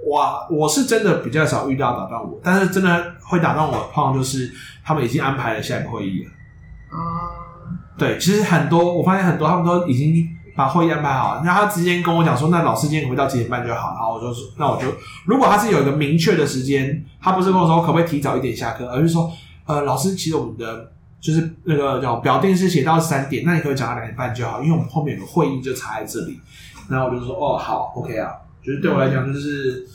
[0.10, 4.52] 哇，我是真的比较少遇到打断我，但是真的会打断我的，通常就是
[4.84, 6.30] 他们已经安排了下一个会议了。
[6.92, 6.98] 哦、
[7.68, 10.30] 嗯，对，其实很多我发现很多他们都已经。
[10.58, 13.90] 把会议安排好，那他直接跟我讲说，那老师今天回到几点半就好。
[13.90, 14.88] 然后我就说，那我就
[15.26, 19.30] 如果他是有一个明确的时间，他不是跟我说可不可以提早一点下课，而是说，
[19.66, 26.40] 呃，老师，其实我们的就是那个叫表定是写到三点，那你可以讲到两点半就好，因为我们后面有个会议就插在这里。
[26.90, 28.32] 然后我就说，哦，好，OK 啊，
[28.64, 29.86] 就是对我来讲就是，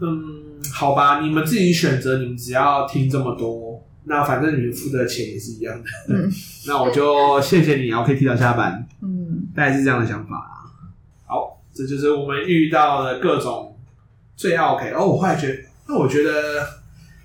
[0.00, 5.84] 嗯，好吧，你们自己选择，你们只要听这么多，那反正你们付的钱也是一样的。
[6.08, 6.30] 嗯，
[6.68, 8.86] 那我就谢谢你，我可以提早下班。
[9.02, 9.48] 嗯。
[9.54, 10.68] 大概是这样的想法啊。
[11.26, 13.74] 好，这就是我们遇到的各种
[14.36, 14.92] 最 OK。
[14.92, 16.30] 哦，我后来觉得，那我觉得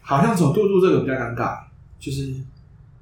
[0.01, 1.59] 好像走肚肚这个比较尴尬，
[1.99, 2.33] 就是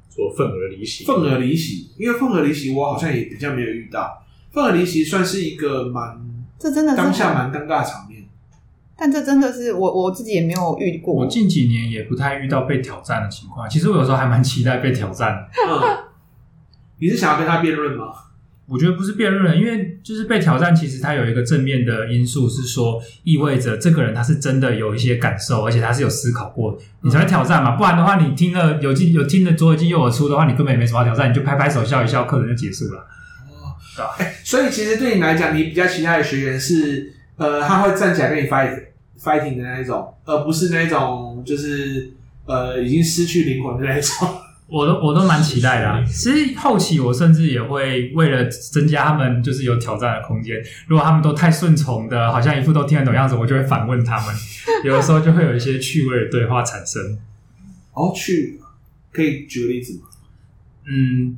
[0.10, 1.06] 做份额离席。
[1.06, 4.26] 份额离席，因为份额离席，我好像也比较没有遇到。
[4.52, 6.20] 份额离席算是一个蛮，
[6.58, 8.26] 这真的是当下蛮尴尬的场面。
[8.98, 11.14] 但这真的是我我自己也没有遇过。
[11.14, 13.70] 我近几年也不太遇到被挑战的情况。
[13.70, 15.48] 其实我有时候还蛮期待被挑战。
[15.68, 15.98] 嗯，
[17.00, 18.06] 你是想要跟他辩论吗？
[18.68, 27.78] 我觉得不是辩论，因为就是被挑战，其实它有一个正面的因素，是说意味着这个人他是真的有一些感受，而且他是有思考过，你才会挑战嘛。
[27.78, 33.08] 不然的话，你听了有进有听的左耳进右耳出的话，你根本也没什么挑战，你就拍拍手笑一笑，课程就结束了。
[34.44, 38.84] 所以其实对你来讲，你比较期待的学员是呃，他会站起来跟你 fight
[39.22, 42.12] fighting 的那一种，而不是那一种就是
[42.46, 44.28] 呃已经失去灵魂的那一种。
[44.72, 46.04] 我都我都蛮期待的啊。
[46.06, 54.36] 其实后期我甚至也会为了增加他们就是有挑战的空间，如果他们都太顺从的，好像一副都听得懂样子，我就会反问他们。
[54.86, 57.18] 有的时候就会有一些趣味的对话产生。
[57.94, 58.60] 哦，趣，
[59.12, 60.09] 可以举个例子吗？
[60.92, 61.38] 嗯，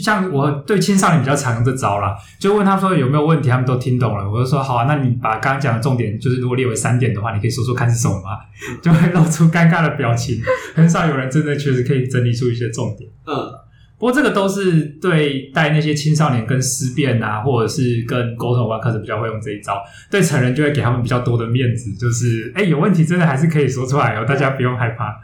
[0.00, 8.38] 像我对青少年比较常用这招啦，就问他说有没有问题，他们都听懂了，我就说好啊，那你把刚刚讲的重点，就是如果列为三点的话，你可以说说看是什么吗？
[8.80, 10.40] 就会露出尴尬的表情，
[10.74, 13.10] 很少有人真的确实可以整理出一些重点。
[13.26, 13.34] 嗯，
[13.98, 25.20] 不过这个都是对待那些青少年跟思辨啊，或者是跟沟通完课程比较会用这一招，对成人就会给他们比较多的面子，就是哎有问题真的还是可以说出来哦，大家不用害怕。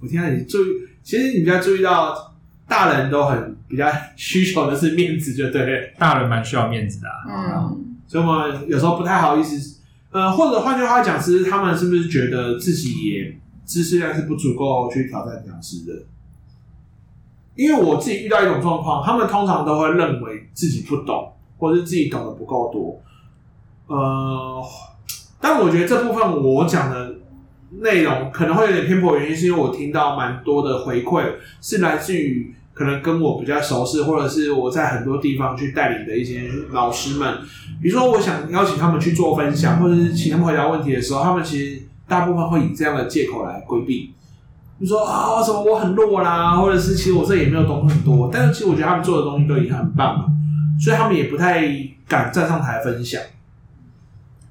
[0.00, 0.66] 我听到你注意，
[1.02, 2.29] 其实你比较注意到。
[2.70, 5.92] 大人都很比较需求的是面子，就对。
[5.98, 9.80] 大人蛮需要面子的，啊，嗯，所以我们有时候不太好意思，
[10.12, 16.04] 呃，或者换句话讲，其实他们是不是觉得自己也知识量是不足够去挑战讲师的？
[17.56, 23.02] 因为我自己遇到一种状况，他们通常都会认为自己不懂，或者是自己懂得不够多。
[23.88, 24.62] 呃，
[25.40, 27.16] 但我觉得这部分我讲的。
[27.72, 31.22] 内容可能会有点偏颇，原因是因为我听到蛮多的回馈，
[31.60, 37.36] 是来自于可能跟我比较熟识，或者是我在很多地方去带领的一些老师们。
[37.82, 44.14] 比如说，我想邀请他们去做分享，或者是请他们回答问题的时候，他们其实大部分会以这样的借口来规避。
[44.78, 50.24] 你说啊，什么我很弱啦，或者是其实我这也没有懂很多，但是其实我觉得他们做的东西都已经很棒了，
[50.82, 51.68] 所以他们也不太
[52.08, 53.20] 敢站上台分享。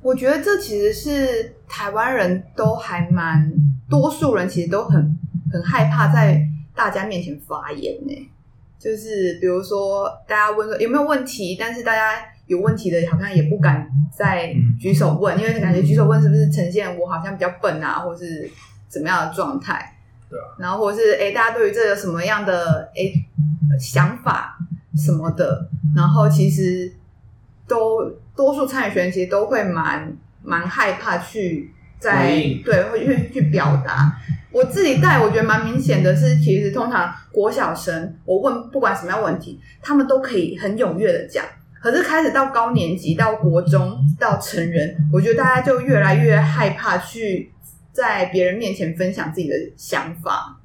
[0.03, 3.51] 我觉得这其实是台湾人都还蛮
[3.89, 5.17] 多数人，其实都很
[5.51, 6.39] 很害怕在
[6.79, 8.31] 大家面前发言呢。
[8.79, 12.13] 就是比如说，大家问说有没有问题，但是大家
[12.47, 13.85] 有问题的好像也不敢
[14.17, 18.49] 再举手问，因为感觉举手问是不是呈现我好像比较笨啊，或是
[18.87, 19.93] 怎么样的状态？
[20.29, 20.45] 对啊。
[20.57, 23.13] 然后或是诶，大家对于这有什么样的诶
[23.77, 24.57] 想法
[24.95, 25.69] 什么的？
[25.93, 26.91] 然后其实
[27.67, 28.09] 都。
[28.39, 34.15] 多数参与学员其实都会蛮蛮害怕去在对会去去表达。
[34.51, 41.45] 我自己带，我觉得蛮明显的是，其实通常国小生，我问不管什么样问题，他们都可以很踊跃的讲。
[41.81, 47.51] 可是开始到高年级，到国中，到成人，我觉得大家就越来越害怕去
[47.93, 50.57] 在别人面前分享自己的想法。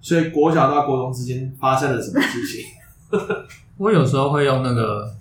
[0.00, 2.64] 所以国小到国中之间发生了什么事情？
[3.78, 5.17] 我有时候会用那个。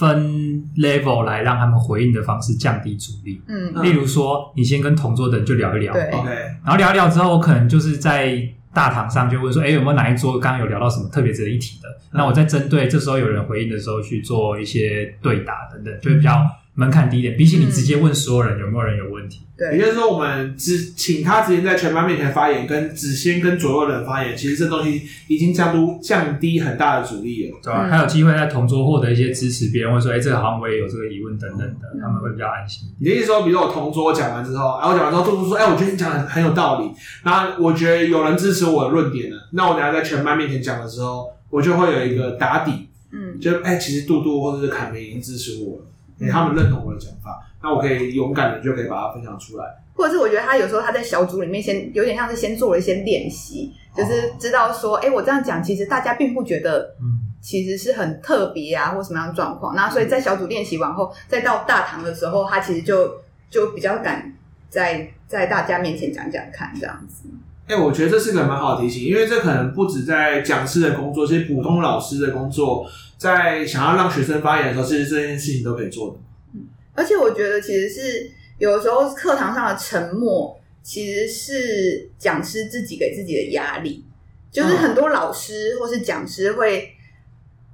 [0.00, 3.40] 分 level 来让他们回应的方式降低阻力。
[3.46, 6.30] 嗯，例如说，你先跟同桌的人就聊一聊，对，OK，
[6.64, 11.88] 然后聊一聊之后，我可能就是在大堂上就问说，哎，有没有哪一桌刚刚有聊到什么特别值得一提的？
[11.88, 16.42] 嗯、那我再针对这时候有人回应的时候去做一些对答等等，就会比较
[16.74, 19.40] 门槛低一点，比起你直接问所有人有没有人有问题。
[19.58, 27.86] 对，也就是说，我们只请他直接在全班面前发言，跟只先跟左右的人发言，其实这东西已经降都降低很大的阻力了，对吧？
[27.86, 36.90] 还有机会在同桌获得一些支持，别人会说：“哎、欸，这个好像我也有这个疑问等等的，嗯、他们会比较安心。”你的意思说，比如说我同桌讲完之后，然后讲完之后，杜杜说：“哎、欸，我觉得你讲的很有道理。”
[37.22, 45.84] 然后我觉得有人支持我的论点了，那我等下在全班面前讲的时候，我就会有一个打底，嗯，就哎、欸，其实杜杜或者是凯梅已经支持我了。
[46.28, 49.64] 他们认同我的讲法，那我可以勇敢的就可以把它分享出来。
[49.94, 56.94] 或者是我觉得他有时候他在小组里面先有点像是先做了一些练习，就是知道说，哎、欸，我这样讲其实大家并不觉得，
[57.40, 59.76] 其实是很特别啊，或什么样的状况。
[59.76, 63.12] 那所以在小组练习完后，再到大堂的时候，他其实就
[63.50, 64.32] 就比较敢
[64.70, 67.28] 在在大家面前讲讲看这样子。
[67.66, 72.86] 哎、欸，我觉得这是个蛮好的提醒，因为这可能不止在讲师的工作，其实普通老师的工作。
[73.20, 76.16] 在想要让学生发言的时候，其实这件事情都可以做的。
[76.54, 84.02] 嗯，而且我觉得其实是有时候课堂上的沉默，其实是讲师自己给自己的压力。
[84.50, 86.90] 就是很多老师或是讲师会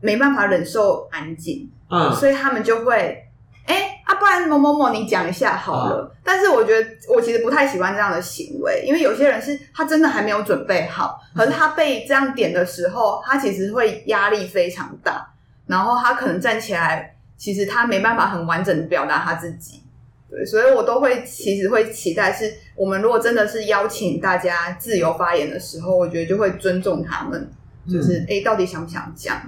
[0.01, 3.23] 没办法忍受安静，嗯，所以他们就会。
[3.67, 6.03] 哎、欸，啊，不然某某某，你讲一下好了。
[6.03, 15.35] 啊、但是我觉得我其实不太喜欢这样的行为，因为有些人是他真的还没有准备好，可是他被这样点的时候，他其实会压力非常大，
[15.67, 19.83] 然后他可能站起来，其实他没办法很完整的表达他自己。
[20.29, 27.51] 对，所以我都会其实会期待，是我们如果真的是邀请大家自由发言的时候，我觉得就会尊重他们，
[27.89, 29.41] 就是哎、到底想不想讲？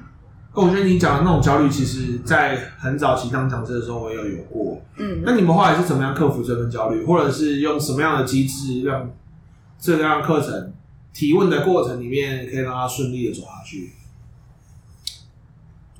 [0.54, 4.80] 我觉得你讲的那种焦虑，其实，在很早期当讲师的时候，我也有有过。
[4.96, 9.08] 嗯，那你们后来是怎么样克服这份焦虑，或者是用什么样的机制，让
[9.78, 10.72] 这样课程
[11.12, 13.92] 提问的过程里面，可以让它顺利的走下去？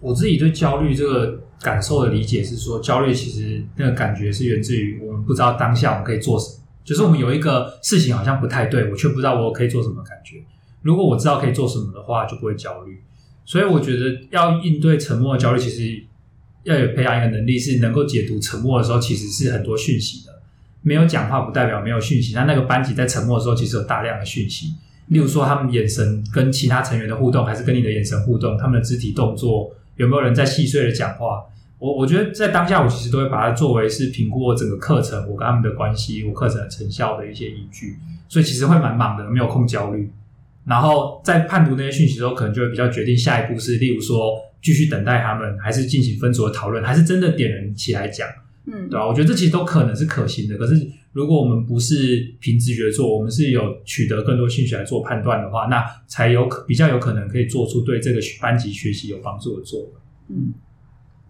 [0.00, 10.36] 我自己对焦虑这个感受的理解是说，焦虑其实那个感觉是源自于我们不知道当下我们可以做什么，就是我们有一个事情好像不太对，我却不知道我可以做什么感觉。
[10.82, 13.02] 如果我知道可以做什么的话，就不会焦虑。
[13.44, 16.04] 所以我觉得要应对沉默的焦虑，其实
[16.62, 20.32] 要有培养一个能力，是能够解读沉默的时候，其实是很多讯息的。
[20.82, 22.34] 没有讲话不代表没有讯息。
[22.34, 24.74] 那那个班级在沉默的时候，其实有大量的讯息。
[25.08, 31.44] 例如说，他们眼神跟其他成员的互动，还是跟你的眼神互动，他们的肢体动作，有没有人在细碎的讲话？
[31.78, 37.96] 我我觉得在当下，我其实都会把它作为是评估我整个课程，我跟他们的关系，我课程的成效的一些依据。
[38.28, 40.10] 所以其实会蛮忙的，没有空焦虑。
[40.66, 48.28] 然后在判读那些讯息的时候，可能就会比较决定下一步是，例如说继续等待他们，还是进行分组的讨论，还是真的点人起来讲，
[48.66, 49.06] 嗯，对吧？
[49.06, 50.58] 我觉得这其实都可能是可行的。
[50.58, 50.74] 可是
[51.18, 59.90] 如果我们不是凭直觉做，我们是有取得更多信息来做判断的话，那才有可比较有可能可以做出对这个班级学习有帮助的作文。
[60.28, 60.54] 嗯，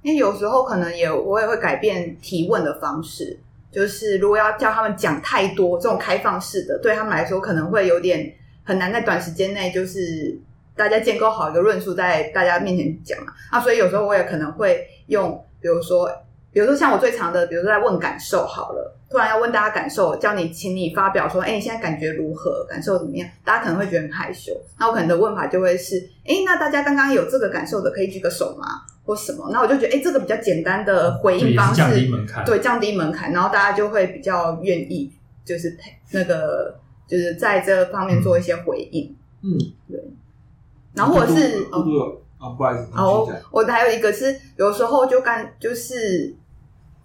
[0.02, 3.40] 因为有时候可能也我也会改变提问的方式，
[3.72, 8.34] 就是如果要叫他们讲太多这种开放式的，对他们来说可能会有点。
[8.64, 10.38] 很难在短时间内就是
[10.76, 13.32] 大家建构好一个论述，在大家面前讲嘛。
[13.50, 16.06] 啊，所以有时候我也可能会用，比如说，
[16.52, 22.64] 比如说像我最常的，比如说在问感受好了，突然要问大家感受，叫你请你发表说，哎，你现在感觉如何？
[22.68, 23.28] 感受怎么样？
[23.44, 24.52] 大家可能会觉得很害羞。
[24.78, 28.66] 那我可能的问法就会是，哎，那大家刚刚有这个感受的，可以举个手吗？
[29.04, 29.48] 或什么？
[29.52, 35.12] 那我就觉得，哎，这个比较简单的回应方式，降低门槛，对，降低门槛，然后大家就会比较愿意，
[35.44, 36.78] 就是配那个。
[37.08, 39.56] 就是在这方面做一些回应，嗯，
[39.90, 39.98] 对。
[40.92, 41.82] 然后或者是哦，
[42.38, 46.34] 哦，不好意思，哦，我还有一个是，有时候就干，就是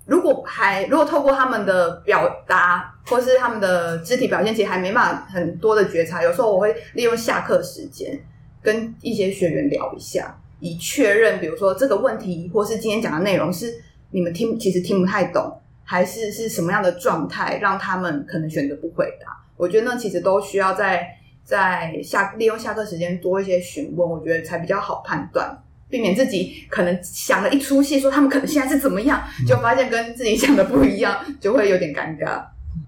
[0.05, 6.21] 如果还如果透过他们的表达或是他们的肢体表现，其实还没办法很多的觉察。
[6.21, 8.19] 有时候我会利用下课时间
[8.61, 13.73] 跟一些学员聊一下，以确认，比如说这个问题或是今天讲的内容是
[14.11, 19.35] 你们听其实听不太懂，还是是什么样的状态，让他们可能选择不回答。
[19.57, 21.07] 我觉得呢，其实都需要在
[21.43, 32.43] 在下利用下课时间多一些询问，我觉得才比较好判断，避免自己可能想了一出戏，说他们可能现在是怎么样，就发现跟自己想的不一样，就会有点尴尬。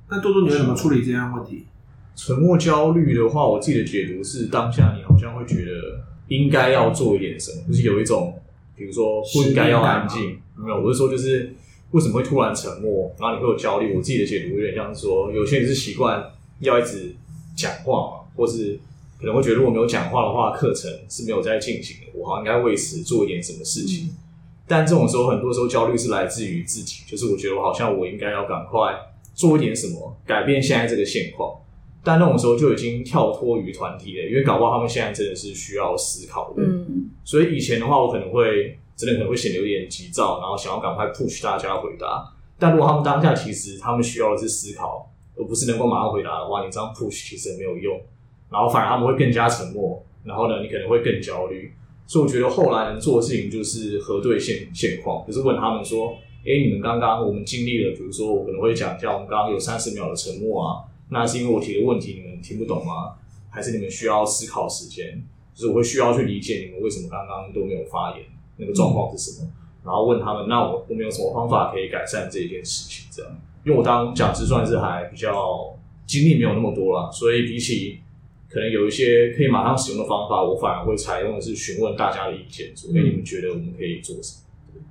[0.10, 1.66] 那多多，你会怎么处理这样问题？
[2.16, 5.72] 沉默焦虑的话，我自己的解读是，当下你好像会觉得
[6.30, 8.34] 应该要做一点什么，就是有一种，
[8.76, 11.54] 比如说不应该要安静，没有，我是说就是
[11.92, 13.94] 为什么会突然沉默，然后你会有焦虑。
[13.94, 16.24] 我自己的解读有点像是说，有些人是习惯。
[16.60, 17.14] 要一直
[17.54, 18.80] 讲话嘛，或是
[19.20, 22.12] 可能会觉得如果没有讲话的话，课程是没有在进行的。
[22.14, 24.08] 我好像应该为此做一点什么事情。
[24.08, 24.18] 嗯、
[24.68, 28.94] 但这种时候，很多时候焦虑是来自于自己，就是我觉得我好像我应该要赶快
[29.34, 31.60] 做一点什么，改变现在这个现况。
[32.04, 36.62] 但那种时候就已经跳脱于团体了，因为搞不好他们现在真的是需要思考的。
[36.62, 42.32] 嗯，所以以前的话，我可能会真的可能会显得有点急躁，然后想要赶快 push 大家回答。
[42.60, 48.00] 但如果他们当下其实他们需要的是思考，而不是能够马上回答的话，你这样 push 其实也没有用，
[48.50, 51.74] 然后反而他们会更加沉默，然后呢，你可能会更焦虑。
[52.08, 56.16] 所以我觉得后来能做的事情就是核对现现况，就是问他们说
[56.46, 63.16] ：“哎，你们刚刚我们经历了，比如说我可能会讲一下，我们刚刚有三十秒的沉默啊，那是因为我提的问题你们听不懂吗？
[63.50, 65.20] 还是你们需要思考时间？
[65.56, 68.24] 就是我会需要去理解你们为什么刚刚都没有发言，
[68.58, 69.50] 那个状况是什么？
[69.84, 73.08] 然后问他们，那我我们有什么方法可以改善这一件事情？
[73.12, 73.32] 这样，
[73.66, 75.76] 因为我当讲师算是还比较
[76.06, 78.00] 经历没有那么多啦，所以比起。
[78.56, 84.38] 可能有一些可以马上使用的方法，我反而会采用的是询问大家的意见，所以你们觉得我们可以做什
[84.74, 84.82] 么？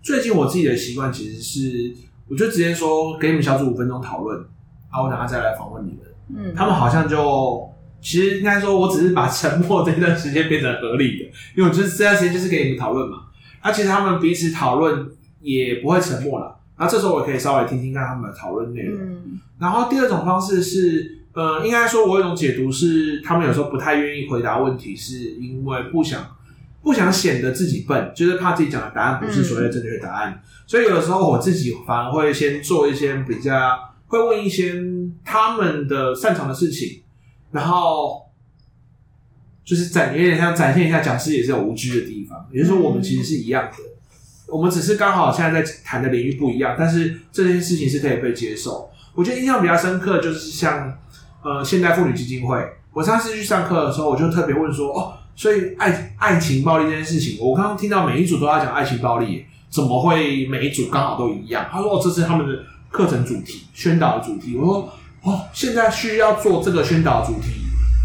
[0.00, 1.92] 最近我自己的习惯其实是，
[2.28, 5.98] 我就直接说给你们小组五分钟讨论，然后我等下再来访问你们。
[6.32, 7.68] 嗯，他们好像就
[8.00, 11.24] 其实应该说，我只是把沉默这段时间变成合理的，
[11.56, 13.24] 因为我就是这段时间就是给你们讨论嘛。
[13.64, 15.10] 那其实他们彼此讨论
[15.40, 18.96] 也不会沉默了，然后这时候我可以稍微听听看他们的讨论内容。
[19.02, 21.17] 嗯，然后第二种方式是。
[21.38, 26.36] 呃，应该说，我有一种解读是，他们有时候不太愿意回答问题，是因为不想
[26.82, 30.42] 不想显得自己笨，就是怕自己讲的答案不是所谓的正确答案。
[30.66, 33.78] 所以有的时候我自己反而会先做一些比较，
[34.08, 34.82] 会问一些
[35.24, 37.02] 他们的擅长的事情，
[37.52, 38.28] 然后
[39.64, 43.76] 就是展有点像展现一下讲师也是有无知的地方，也就是说我们其实是一样的，
[44.48, 48.90] 我们只是刚好现在在谈的领域不一样，但是这件事情是可以被接受。
[49.14, 50.98] 我觉得印象比较深刻就是像。
[51.42, 52.58] 呃，现代妇女基金会，
[52.92, 61.66] 我上次去上课的时候，我就特别问说，哦，所以爱爱情暴力这件事情，我刚刚听到每一组都要讲爱情暴力，怎么会每一组刚好都一样？
[61.70, 64.56] 他说，哦，这是他们的课程主题，宣导主题。
[64.56, 67.48] 我说，哦，现在需要做这个宣导主题，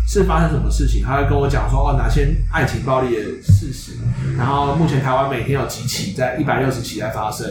[0.08, 1.02] 是发生什么事情？
[1.04, 3.94] 他会跟我讲说，哦，哪些爱情暴力的事实？
[4.38, 7.48] 然后目前台湾每天有几起，在一百六十起在发生，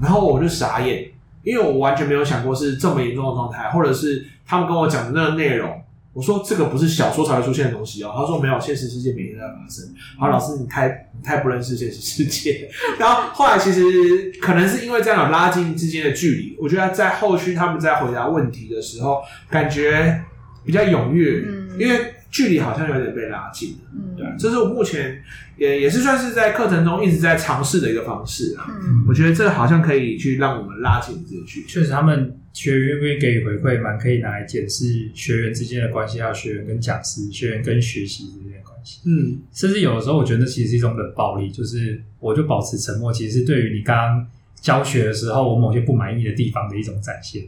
[0.00, 1.04] 然后我就傻眼，
[1.42, 4.26] 因为我完全没有想过是这么严重的状态，或者是。
[4.44, 5.82] 他们跟我讲的那个内容，
[6.12, 8.12] 我说这个不是小说才会出现的东西哦。
[8.14, 9.88] 他说没有，现实世界每天都在发生。
[10.18, 12.68] 好，老师你太你太不认识现实世界。
[12.98, 20.22] 然后后来其实可能是因为这样有拉近之间的距离，我觉得在后续他们在回答问题的时候，感觉
[20.66, 23.78] 比较踊跃，嗯，因为距离好像有点被拉近了。
[23.94, 25.22] 嗯，对，这是我目前
[25.56, 28.66] 也也是算是在课程中一直在尝试的一个方式啊。
[28.68, 31.66] 嗯，我觉得这好像可以去让我们拉近这个距离。
[31.66, 32.38] 确实，他们。
[32.54, 39.00] 学员愿意给予回馈，蛮可以拿来检视学员之间的关系，还有学员跟讲师、学员跟学习之间的关系。
[39.06, 44.26] 嗯，甚至有的时候，我觉得那其实是一种冷暴力，就是我就保持沉默，其实是对于你刚刚
[44.60, 47.42] 教学的时候，我某些不满意的地方的一种展现。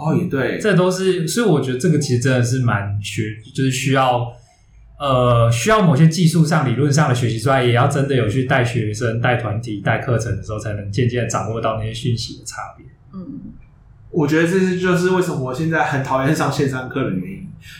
[0.00, 4.32] 哦，也对，这都是，所以我觉得这个其实真的是蛮学，就是需要
[4.98, 12.86] 呃，需要某些技术上、理论上的学习之外，也要真的有去带学生、带团体、带课程的时候，才能渐渐掌握到那些讯息的差别。
[13.12, 13.52] 嗯。
[14.12, 17.36] 我觉得这是就是为什么我现在很讨厌上线上课的原因，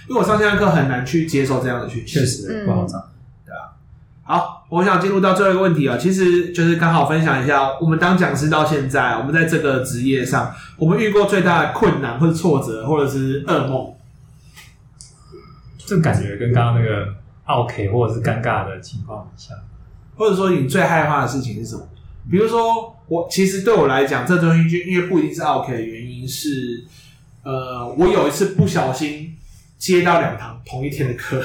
[0.09, 3.11] 因为我上线上课很难去接受这样的讯息，确实不好找。
[3.45, 3.75] 对啊，
[4.23, 13.93] 好，我想进入到最后一个问题啊，其实就是刚好分享一下，我们当讲师到现在，我们在这个职业上，我们遇过最大的困难或者挫折，或者是噩梦，
[15.79, 17.09] 这感觉跟刚刚那个
[17.47, 19.57] OK 或者是尴尬的情况很像，
[20.17, 21.83] 或者说你最害怕的事情是什么？
[22.31, 26.85] 比如说，我其实对我来讲，这东西就因为不一定是 OK 的原因是，
[27.43, 29.35] 呃，我有一次不小心
[29.79, 31.43] 接到两堂同一天的课，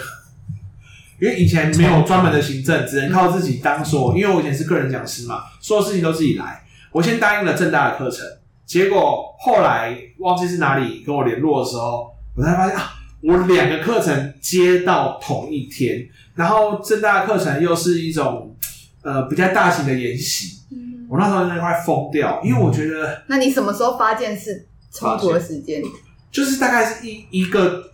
[1.20, 6.64] 因为以前没有专门的行政，只能靠自己当说，因为我以前是个人讲师嘛，所有事情都自己来。
[6.92, 8.26] 我先答应了正大的课程，
[8.66, 18.52] 结果后来忘记是哪里跟我联络的时候，我才发现啊，我两个课程接到同一天，然后正大的课程又是一种。
[19.08, 25.80] 呃，比较大型的演习，嗯，我那时候真的快疯掉，因为我觉得，那你什么时候发现是冲突的时间？
[26.32, 27.92] 就是大概是一一个。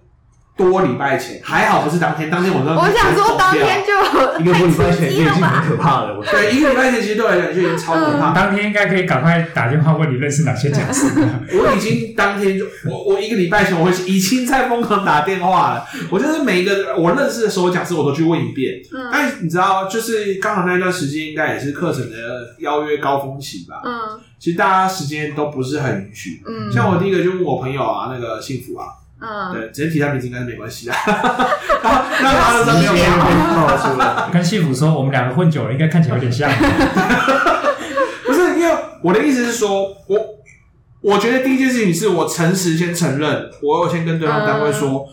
[0.57, 2.29] 多礼拜前还好，不是当天。
[2.29, 6.21] 当天我都我想说，当天就一个多礼拜前已经很可怕了。
[6.29, 8.31] 对，一个礼拜前其实对我来讲就已经超可怕。
[8.31, 11.07] 当天应该可以赶快打电话问你认识哪些讲师。
[11.53, 15.85] 我已经当天就我我一个礼拜前我已经在疯狂打电话了。
[16.11, 18.79] 我就是每一个我认识的所有讲师我都去问一遍。
[18.93, 22.17] 嗯，但你知道，就是刚好那段时间应该也是课程的
[22.59, 23.81] 邀约高峰期吧。
[23.83, 26.43] 嗯，其实大家时间都不是很允许。
[26.45, 28.85] 嗯，像我第一个就问我朋友啊，那个幸福啊。
[29.21, 30.93] 嗯，对，直接提他名字应该是没关系的。
[31.05, 34.29] 那他的真没有没有冒出来。
[34.33, 36.49] 跟幸福说，我们两个混久了，应该看起来有点像。
[38.25, 40.17] 不是，因为我的意思是说，我
[41.01, 45.07] 我觉得第一件事情是我诚实先承认，我有先跟对方单位说，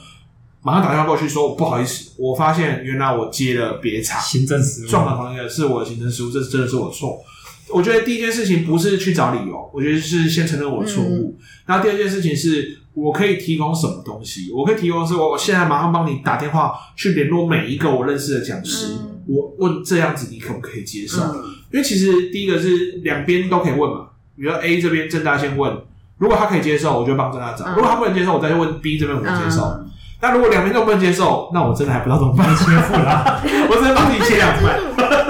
[0.62, 7.22] 马上打电话过去说不好意思，我发现原来我接了别场，行政失误，撞了同一个是我的行政失误，这真的是我错。
[7.70, 11.38] 我觉得第一件事情不是去找理由，我觉得是先承认我的错误。
[11.66, 14.51] 然后第二件事情是我可以提供什么东西？
[14.53, 18.94] 我可以提供是我现在马上帮你打电话去联络每一个我认识的讲师，
[19.26, 21.22] 我问这样子你可不可以接受？
[21.70, 25.76] 因为其实第一个是两边都可以问嘛，比如说 A 这边郑大先问，
[26.18, 29.80] 如果他可以接受，我就帮郑大找；如果他不能接受，我再去问 B 这边我接受。
[30.20, 33.40] 那如果两边都不能接受，那我真的还不知道怎么办，切腹了，
[33.70, 34.80] 我只能帮你切两半。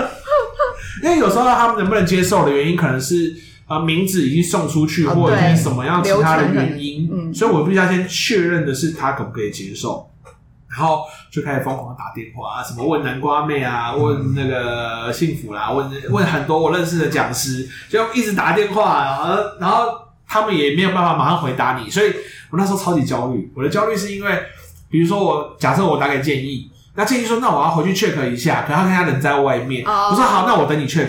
[1.02, 3.34] 因为有时候他们能不能接受的原因，可能是
[3.68, 10.10] 呃名字已经送出去，或者是什么样其他的原因，嗯，所以我必须要先确认的是他可不可以接受，
[10.68, 19.86] 然后就开始疯狂打电话啊，什么问南瓜妹啊，问那个幸福啦，问问很多我认识的讲师，就一直打电话，然后然后
[20.26, 22.06] 他们也没有办法马上回答你，所以
[22.50, 23.52] 我那时候超级焦虑。
[23.54, 24.42] 我的焦虑是因为，
[24.90, 26.70] 比如说我假设我打给建议。
[26.94, 29.86] 那建议说，那我要回去 check 一下，可他看他人在外面。
[29.86, 30.10] Oh.
[30.10, 31.06] 我说好，那我等你 check。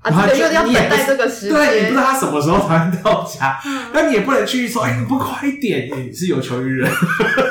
[0.00, 1.54] 啊，对，就要等待这个时间。
[1.54, 3.60] 对，你不知道他什么时候才能到家，
[3.92, 6.90] 那你也不能去说，哎，你不快一点，你是有求于人。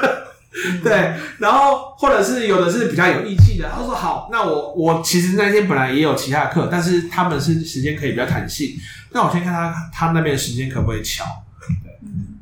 [0.84, 8.72] 对，然后或者是有的是比较有义气的，他说好，那我我其实那天本来也有其他的课，但是他们是时间可以比较弹性，
[9.12, 11.24] 那我先看他他那边的时间可不可以乔。
[11.84, 11.93] 对，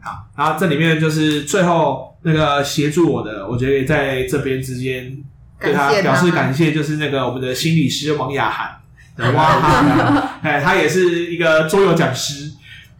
[0.01, 5.15] 好，然后这里面就是最后那个协助我的，我觉得在这边之间。
[5.59, 8.77] 对他表示感谢，就是那个我们的心理师王雅涵，
[9.17, 12.51] 哇哈， 哎，他也是一个桌游讲师，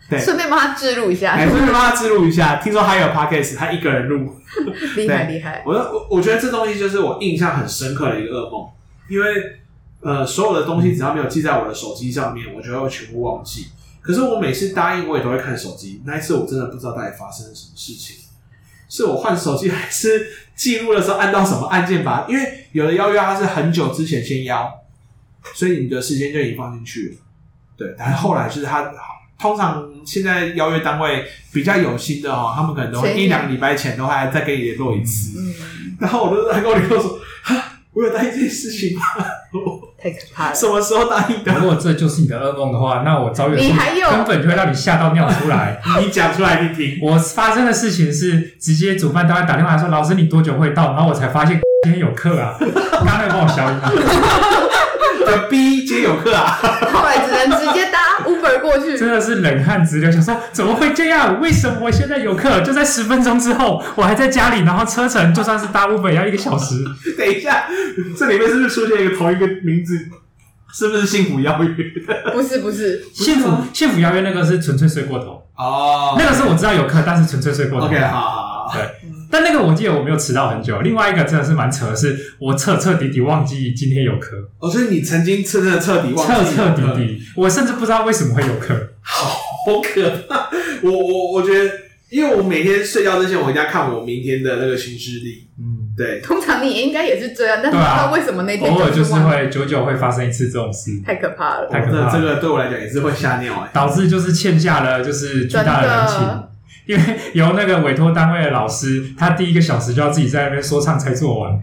[0.10, 2.56] 对，顺便帮他置入一下，顺便帮他置入一下。
[2.58, 4.36] 听说他有 podcast，他一个人录，
[4.98, 5.62] 厉害厉害。
[5.66, 8.68] 我我我觉得这东西就是我印象很深刻的一个噩梦，
[9.10, 9.28] 因为
[10.02, 13.68] 呃，所有的东西只要没有记在我的手机上面，我就会全部忘记。
[14.02, 16.02] 可是我每次答应，我也都会看手机。
[16.06, 18.16] 那一次我真的不知道到底发生了什么事情。
[18.90, 22.26] 是我换手机，还是记录的时候按到什么按键吧？
[22.30, 24.72] 因为有的邀约他是很久之前先邀，
[25.54, 27.16] 所以你的时间就已经放进去了。
[27.78, 28.92] 对，但是后来就是他
[29.40, 35.40] 通常现在邀约单位比较有心的哦，他们可能都会一两个礼拜前都还再跟你联络一次。
[35.40, 35.54] 嗯，
[36.00, 37.56] 然后我就在跟我联络说，哈，
[37.94, 39.04] 我有答应这件事情吗？
[40.02, 40.56] 太可怕了！
[40.56, 41.54] 什么时候答应的？
[41.54, 45.80] 如果这就是你的噩梦的话，那我遭遇你还有根本就会让你吓到尿出来。
[46.02, 47.00] 你讲出来你听。
[47.02, 52.56] 我发生的事情是，直接主办单位打电话说：“老师，你多久会到？”然后我才发现 今天有课啊！
[52.60, 53.78] 刚刚有帮我消音。
[55.32, 56.60] 有 B 今天有课啊！
[56.94, 58.98] 后来只能直接搭 Uber 过去。
[58.98, 61.40] 真的是冷汗直流，想说怎么会这样？
[61.42, 62.62] 为什么我现在有课？
[62.62, 66.76] 就在十分钟之后，我还在家里，然后车程就算是搭 Uber 也要一个小时。
[67.18, 67.66] 等一下，
[68.18, 69.98] 这里面是不是出现一个同一个名字？
[70.74, 71.70] 是不是幸福邀约？
[72.34, 76.16] 不是不是，幸福幸福邀约那个是纯粹睡过头哦。
[76.20, 77.88] 那个是我知道有课，但是纯粹睡过头。
[77.88, 78.74] OK，好好好。
[78.74, 80.82] 对，但那个我记得我没有迟到很久。
[80.82, 84.38] 另外一个真的是蛮扯的是，我彻彻底底忘记今天有课。
[84.60, 88.76] 哦，所以你曾经彻彻彻底忘记彻彻底底，我甚至不知道为什么会有课。
[89.02, 89.40] 好
[89.82, 90.50] 可怕！
[90.82, 91.72] 我我我觉得，
[92.10, 95.48] 因为我每天睡觉之前，我一定要看我明天的那个行事历。
[95.60, 95.88] 嗯。
[95.98, 102.12] 对，通常你应该也是这样，但是不知道为什么那天偶尔就是会久久会发生一次这种事，太可怕了，太可怕了。
[102.14, 106.44] 这个对我来讲也是会吓尿哎，导致就是欠下了就是巨大的人情，
[106.90, 111.54] 因为由那个委托单位的老师，他第一个小时就要自己在那边说唱才做完。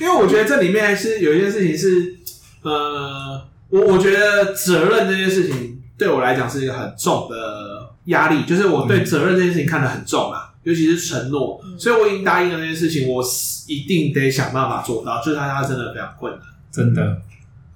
[0.00, 2.16] 因为我觉得这里面还是有一件事情是，
[2.62, 10.48] 呃，我我觉得责任这件事情对我来讲是一个很重的压力，就是我对责任这件事情看得很重啊。
[10.64, 13.20] 尤其是承诺，所以我已经答应了这件事情，我
[13.66, 15.20] 一定得想办法做到。
[15.20, 17.20] 就是他，他真的非常困难，真的。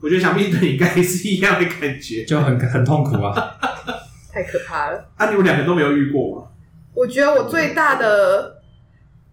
[0.00, 3.34] 我觉得想必对你应该是一样的感觉，就很很痛苦啊，
[4.37, 5.03] 太可怕了。
[5.16, 6.49] 啊，你们两个都没有遇过吗？
[6.95, 8.61] 我觉得我最大的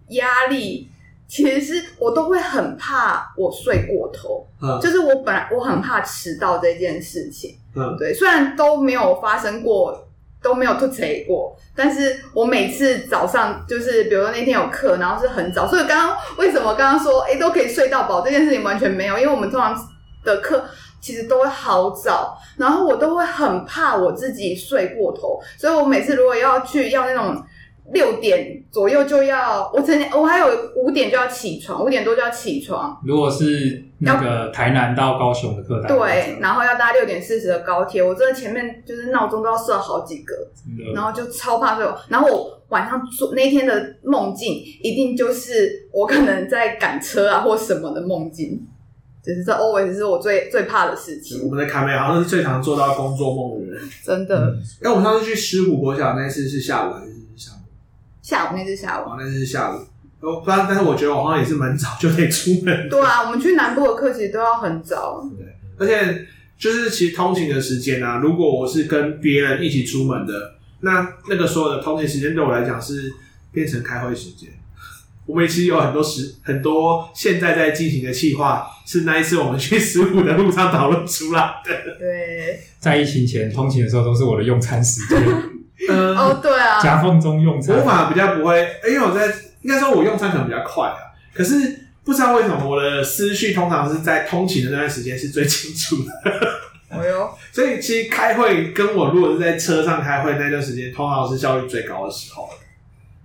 [0.09, 0.89] 压力，
[1.27, 4.47] 其实是我都会很怕我睡过头。
[4.61, 7.57] 嗯，就是我本来我很怕迟到这件事情。
[7.75, 10.07] 嗯，对，虽然都没有发生过。
[10.41, 19.73] 都没有吐槽过，但是我每次早上就是，比如说那天有课，然后是很早，所以刚刚为什么刚刚说，诶都可以睡到饱这件事情完全没有，因为我们通常
[20.25, 20.65] 的课
[21.03, 27.43] 其实都会好早，然后我都会很怕我自己睡过头，所以我每次如果要去要那种。
[27.91, 30.47] 六点左右就要，我曾经我还有
[30.77, 32.97] 五点就要起床，五点多就要起床。
[33.05, 40.33] 如果是那个台南到高雄的课，对，然后要搭六点四十的高铁，我真的前面就是闹钟都要设好几个，
[40.95, 41.85] 然后就超怕睡。
[42.07, 48.65] 然后我晚上做那天的梦境，一定就是我可能在赶车啊或什么的梦境，
[49.23, 51.41] 就是这 always 是我最最怕的事情。
[51.43, 54.57] 我们的卡梅好像是最常做到工作梦的人，真的。
[54.81, 57.13] 因为我们上次去石虎国小那次是下午还是？
[58.21, 59.79] 下午那次下午，哦，那次下午。
[60.21, 62.87] 哦，不然，但是我觉得我好像也是蛮早就得出门。
[62.89, 65.21] 对啊，我们去南部的课其实都要很早。
[65.37, 65.45] 对，
[65.77, 66.25] 而且
[66.57, 73.11] 就是其实通勤的时间啊，如果我是跟别人一起出门的，那那个所有的通勤时间对我来讲是
[73.51, 74.49] 变成开会时间。
[75.25, 81.71] 我们其实有很多时很多现在在进行的计划，是那一次我们去十五的路上讨论出来的。
[81.97, 85.23] 对，在疫情前通勤的时候都是我的用餐时间。
[85.89, 89.33] 嗯，哦，对啊，夹缝中用餐，我反而比较不会，因为我在。
[89.63, 90.99] 应该说，我用餐可能比较快啊，
[91.33, 96.11] 可是不知道为什么我的思绪通常是在通勤的那段时间是最清楚的。
[96.89, 102.49] 哎呦， 所以其实开会跟我如果是在车上开会那段时间，通常是效率最高的时候。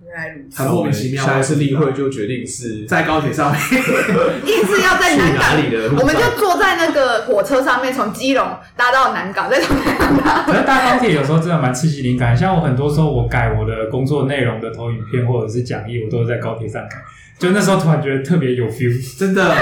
[0.09, 1.23] 原来如此，很莫名其妙。
[1.23, 3.61] 下一次例会就决定是在高铁上面，
[4.43, 10.43] 硬是要在南港 里的，我们就坐在那个火车上面，从基隆搭到南港，再从南港搭。
[10.51, 16.97] 可是搭高铁有时候真的蛮刺激灵感，像我很多时候我改我的工作内容的投影片或者是讲义，我都是在高铁上改。
[17.37, 19.53] 就那时候突然觉得特别有 feel，真的。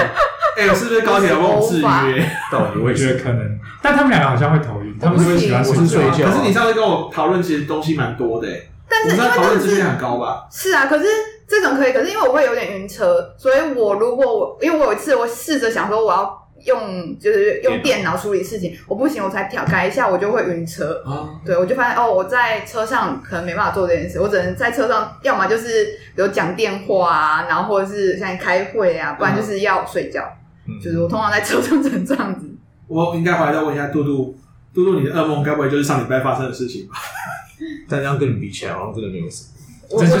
[0.56, 2.28] 哎、欸，是不是高铁有没有制约？
[2.50, 5.76] 到底我也觉得可能，但他们两个好像会头晕，他们就会喜欢睡
[6.10, 6.26] 觉。
[6.26, 8.48] 可是你上次跟我讨论，其实东西蛮多的。
[8.90, 10.46] 但是因为讨论值率很高吧？
[10.50, 11.06] 是啊，可是
[11.46, 21.02] 这种可以，可是因为我会有点晕车，所以我如果我因为我有一次我试着想说我要用就是用电脑处理事情，我不行，我才调改一下，我就会晕车。
[21.06, 25.84] 啊，对，我就发现哦，我在车上可能没办法做这件事，我只能在车上，要么就是
[26.16, 30.22] 比如讲电话啊，然后或者是像开会啊，不然就是要睡觉。
[30.66, 32.46] 嗯，就是我通常在车上只能这样子。
[32.88, 34.36] 我应该回来再问一下杜杜，
[34.74, 36.94] 杜杜，你的噩梦该不会就是上礼拜发生的事情吧？
[37.88, 39.48] 但这样跟你比起来，好像真的没有什么。
[39.90, 40.20] 这就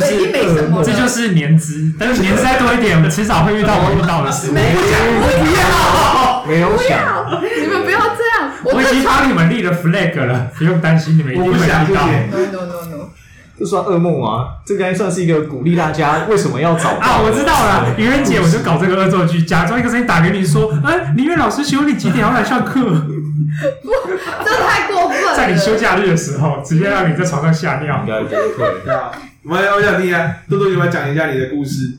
[0.82, 4.50] 这就是年资，但是年资再多一点，我们迟早会遇到我遇到的事。
[4.50, 8.50] 没有，不要，没有想，你们不要这样。
[8.64, 11.76] 我已经帮你们立了 flag 了，不用担心，你们一定会遇到。
[11.76, 13.10] No no no no，
[13.58, 14.50] 这算噩梦吗？
[14.64, 17.20] 这该算是一个鼓励大家 为什么要早啊？
[17.22, 22.80] 我知道了，愚人节我就搞这个恶作剧，假装一个声音打给你说，哎，林月老师，请问你几点要来上课？
[22.84, 23.90] 不，
[24.44, 25.36] 这太过分了。
[25.36, 28.80] 在你休假日的时候，直接让你在床上吓尿，应该不会。
[28.84, 29.10] 对啊，
[29.44, 31.98] 我我想听啊，多多，你们讲一下你的故事。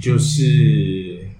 [0.00, 0.42] 就是，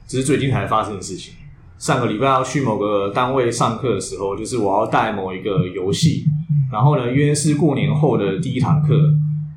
[0.07, 1.35] 只是最近才发生的事情。
[1.79, 6.25] 上个礼拜要去某个单位上课的时候，就是我要带某一个游戏，
[6.71, 8.95] 然后呢，因为是过年后的第一堂课，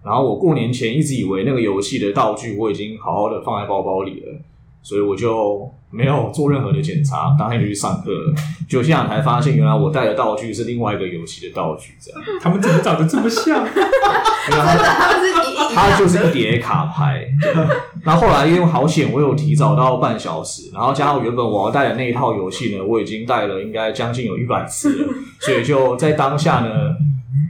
[0.06, 4.40] 然后我过年前一直以为那个游戏的道具我已经好好的放在包包里了。
[4.84, 8.36] 所以我就没有做任何的检查，当天就去上课了。
[8.70, 11.94] 就现在才发现，原来我带的道具是另外一个游戏的道具。
[12.00, 13.66] 这样， 他们怎么长得这么像？
[15.74, 17.28] 他就是一叠卡牌。
[18.04, 26.70] 那后后来因为好险，我有提早到半小时，然后加上原本我要带的那一套游戏呢，我已经带了应该将近有一百次了，所以就在当下呢，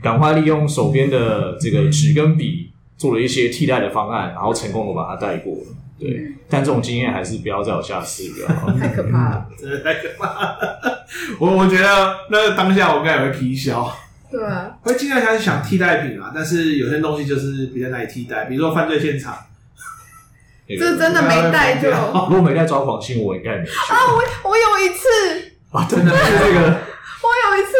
[0.02, 5.62] 赶快利用手边的这个纸跟笔，做了一些替代的方案，然后成功的把它带过了。
[5.98, 11.06] 对，但这种经验还是不要再有下次了，太可怕了，真的太可怕了。
[11.40, 13.90] 我我觉得那个当下我应该也会皮笑，
[14.30, 19.34] 对啊，会尽量想想替代品啊，但是有些东西就是比较难以替代，比如说犯罪现场，
[20.68, 21.88] 这真的没带就，
[22.28, 23.70] 如果没带抓狂信，我应该也没去。
[23.70, 23.96] 啊。
[24.08, 25.52] 我我有一次。
[25.72, 26.78] 啊，真的是这个，
[27.26, 27.72] 我有一次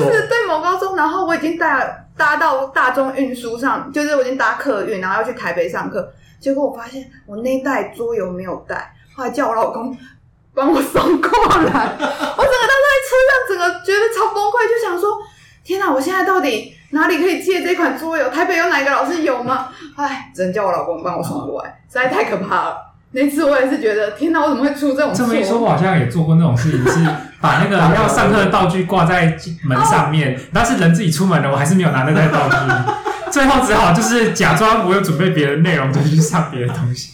[0.00, 1.84] 就是对某高中，然后我已经搭
[2.16, 6.12] 搭到大众运输上，就是我已经搭客运，然后要去台北上课。
[6.40, 9.96] 结果我发现我那袋桌游没有带，后来叫我老公
[10.54, 11.96] 帮我送过来。
[11.98, 15.16] 我整个当时在车上，整个觉得超崩溃，就想说：
[15.64, 15.90] 天哪！
[15.90, 18.28] 我现在到底哪里可以借这款桌游？
[18.28, 19.70] 台北有哪个老师有吗？
[19.96, 22.93] 哎，只能叫我老公帮我送过来，实在太可怕了。
[23.14, 24.40] 那次我也是觉得，天哪！
[24.40, 25.24] 我怎么会出这种错？
[25.24, 27.08] 这么一说，我好像也做过那种事情，是
[27.40, 32.56] 把那个 要上课的道具挂在门上面，但是人自己出门了，我还是没有拿那袋道具。
[33.30, 37.12] 最后只好就是假装我有准备别的内容，就去上别的东西，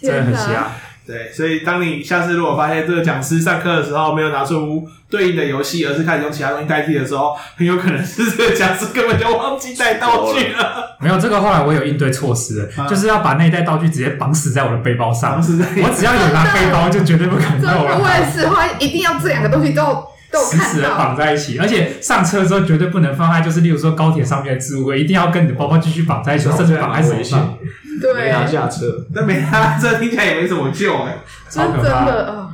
[0.00, 0.70] 真的很瞎。
[1.08, 10.96] 对，所以当你下次如果发现这个讲师上课的时候没有拿出对应的游戏，而是开始用其他东西代替的时候，很有可能是这个讲师根本就忘记带道具了。
[11.00, 15.38] 没有这个，后来我有应对措施，啊、就是要把那一袋道具直接绑死在我的背包上。
[15.38, 17.96] 我只要有拿背包，就绝对不可能漏了。
[18.04, 20.06] 我也是，后来一定要这两个东西都。
[20.30, 27.56] 死死的绑在一起，而且上车之后绝对不能放开，就是例如说高铁上面的置物柜，一定要跟你的包包继续绑在一起，甚至绑在手上。
[28.00, 31.18] 对，没拿下车，但没拿下车听起来也没什么救哎、欸，
[31.50, 32.48] 超可怕的。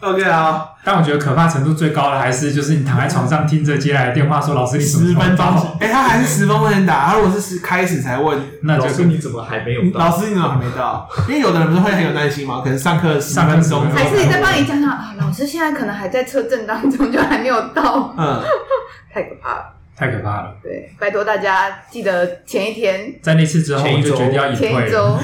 [0.00, 5.46] OK 啊，但我觉得可怕程度最高的还是就是你躺在床上听着接来的电话，说老师你十分钟，
[5.78, 10.00] 哎、欸，他还是十分钟打，他如果是十开始才问，那就老师你怎么还没有到？
[10.00, 11.08] 老师你怎么还没到？
[11.28, 15.14] 因为有的人不是会很有耐心嘛，可能上课十分钟，还是你在帮你讲讲啊？
[15.20, 18.42] 老师现在可能还在车震当中，就还没有到，嗯，
[20.02, 20.52] 太可怕了。
[20.60, 24.68] 对，拜托大家记得前一天，在那次之后，我就决定要隐退。
[24.68, 25.16] 前一周，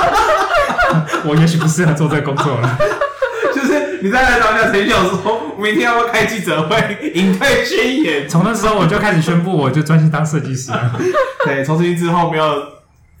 [1.28, 2.78] 我也许不适合做这个工作了。
[3.54, 8.26] 就是你再来找一下陈秀说，明天要不要开记者会，隐退宣言。
[8.26, 10.98] 从那时候我就开始宣布，我就专心当设计师了。
[11.44, 12.66] 对，从今之后没有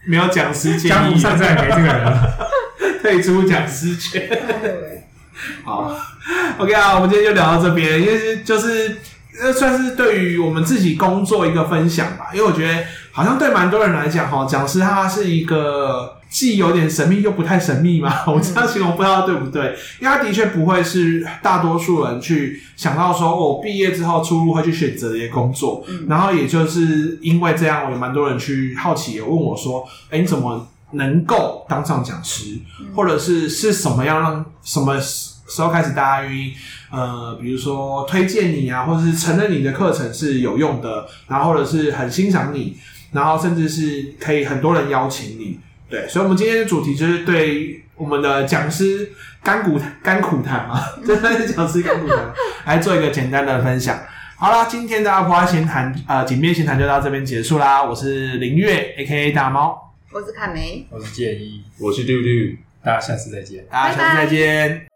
[0.06, 2.48] 没有讲师建议，江湖上再也没这个人了，
[3.02, 4.26] 退出讲师圈。
[5.62, 5.94] 好
[6.56, 8.96] ，OK 啊，我们今天就聊到这边，因为就是
[9.40, 12.30] 呃，算是对于我们自己工作一个分享吧。
[12.32, 18.22] 因为我觉得好像对蛮多人来讲，哈，讲师他是一个既有点神秘又不太神秘嘛。
[18.30, 19.76] 我这样形容不知道对不对？
[20.00, 25.84] 因为他的确不会是大多数人去想到说，我毕业之后出路会去选择的一些工作。
[26.08, 32.56] 然后也就是因为这样，有蛮多人去好奇，问我说，哎，你怎么能够当上讲师，
[32.94, 34.96] 或者是是什么样让什么？
[35.46, 36.54] 时候开始，大家愿意
[36.94, 42.76] 呃，比如说推荐你啊，或者是承认你的课程是有用的，然后或者是很欣赏你，
[43.12, 45.58] 然后甚至是可以很多人邀请你。
[45.88, 49.10] 对，所以，我们今天的主题就是对我们的讲师
[49.42, 52.32] 甘苦甘苦谈嘛， 真的是讲师甘苦谈，
[52.66, 53.98] 来做一个简单的分享。
[54.36, 57.82] 好啦，今天的阿婆闲谈呃，井边闲谈就到这边结束啦。
[57.82, 64.93] 我是林月，A.K.A 大猫，我是凯梅，我是建一，我是丢丢，大家下次再见，大家下次再见。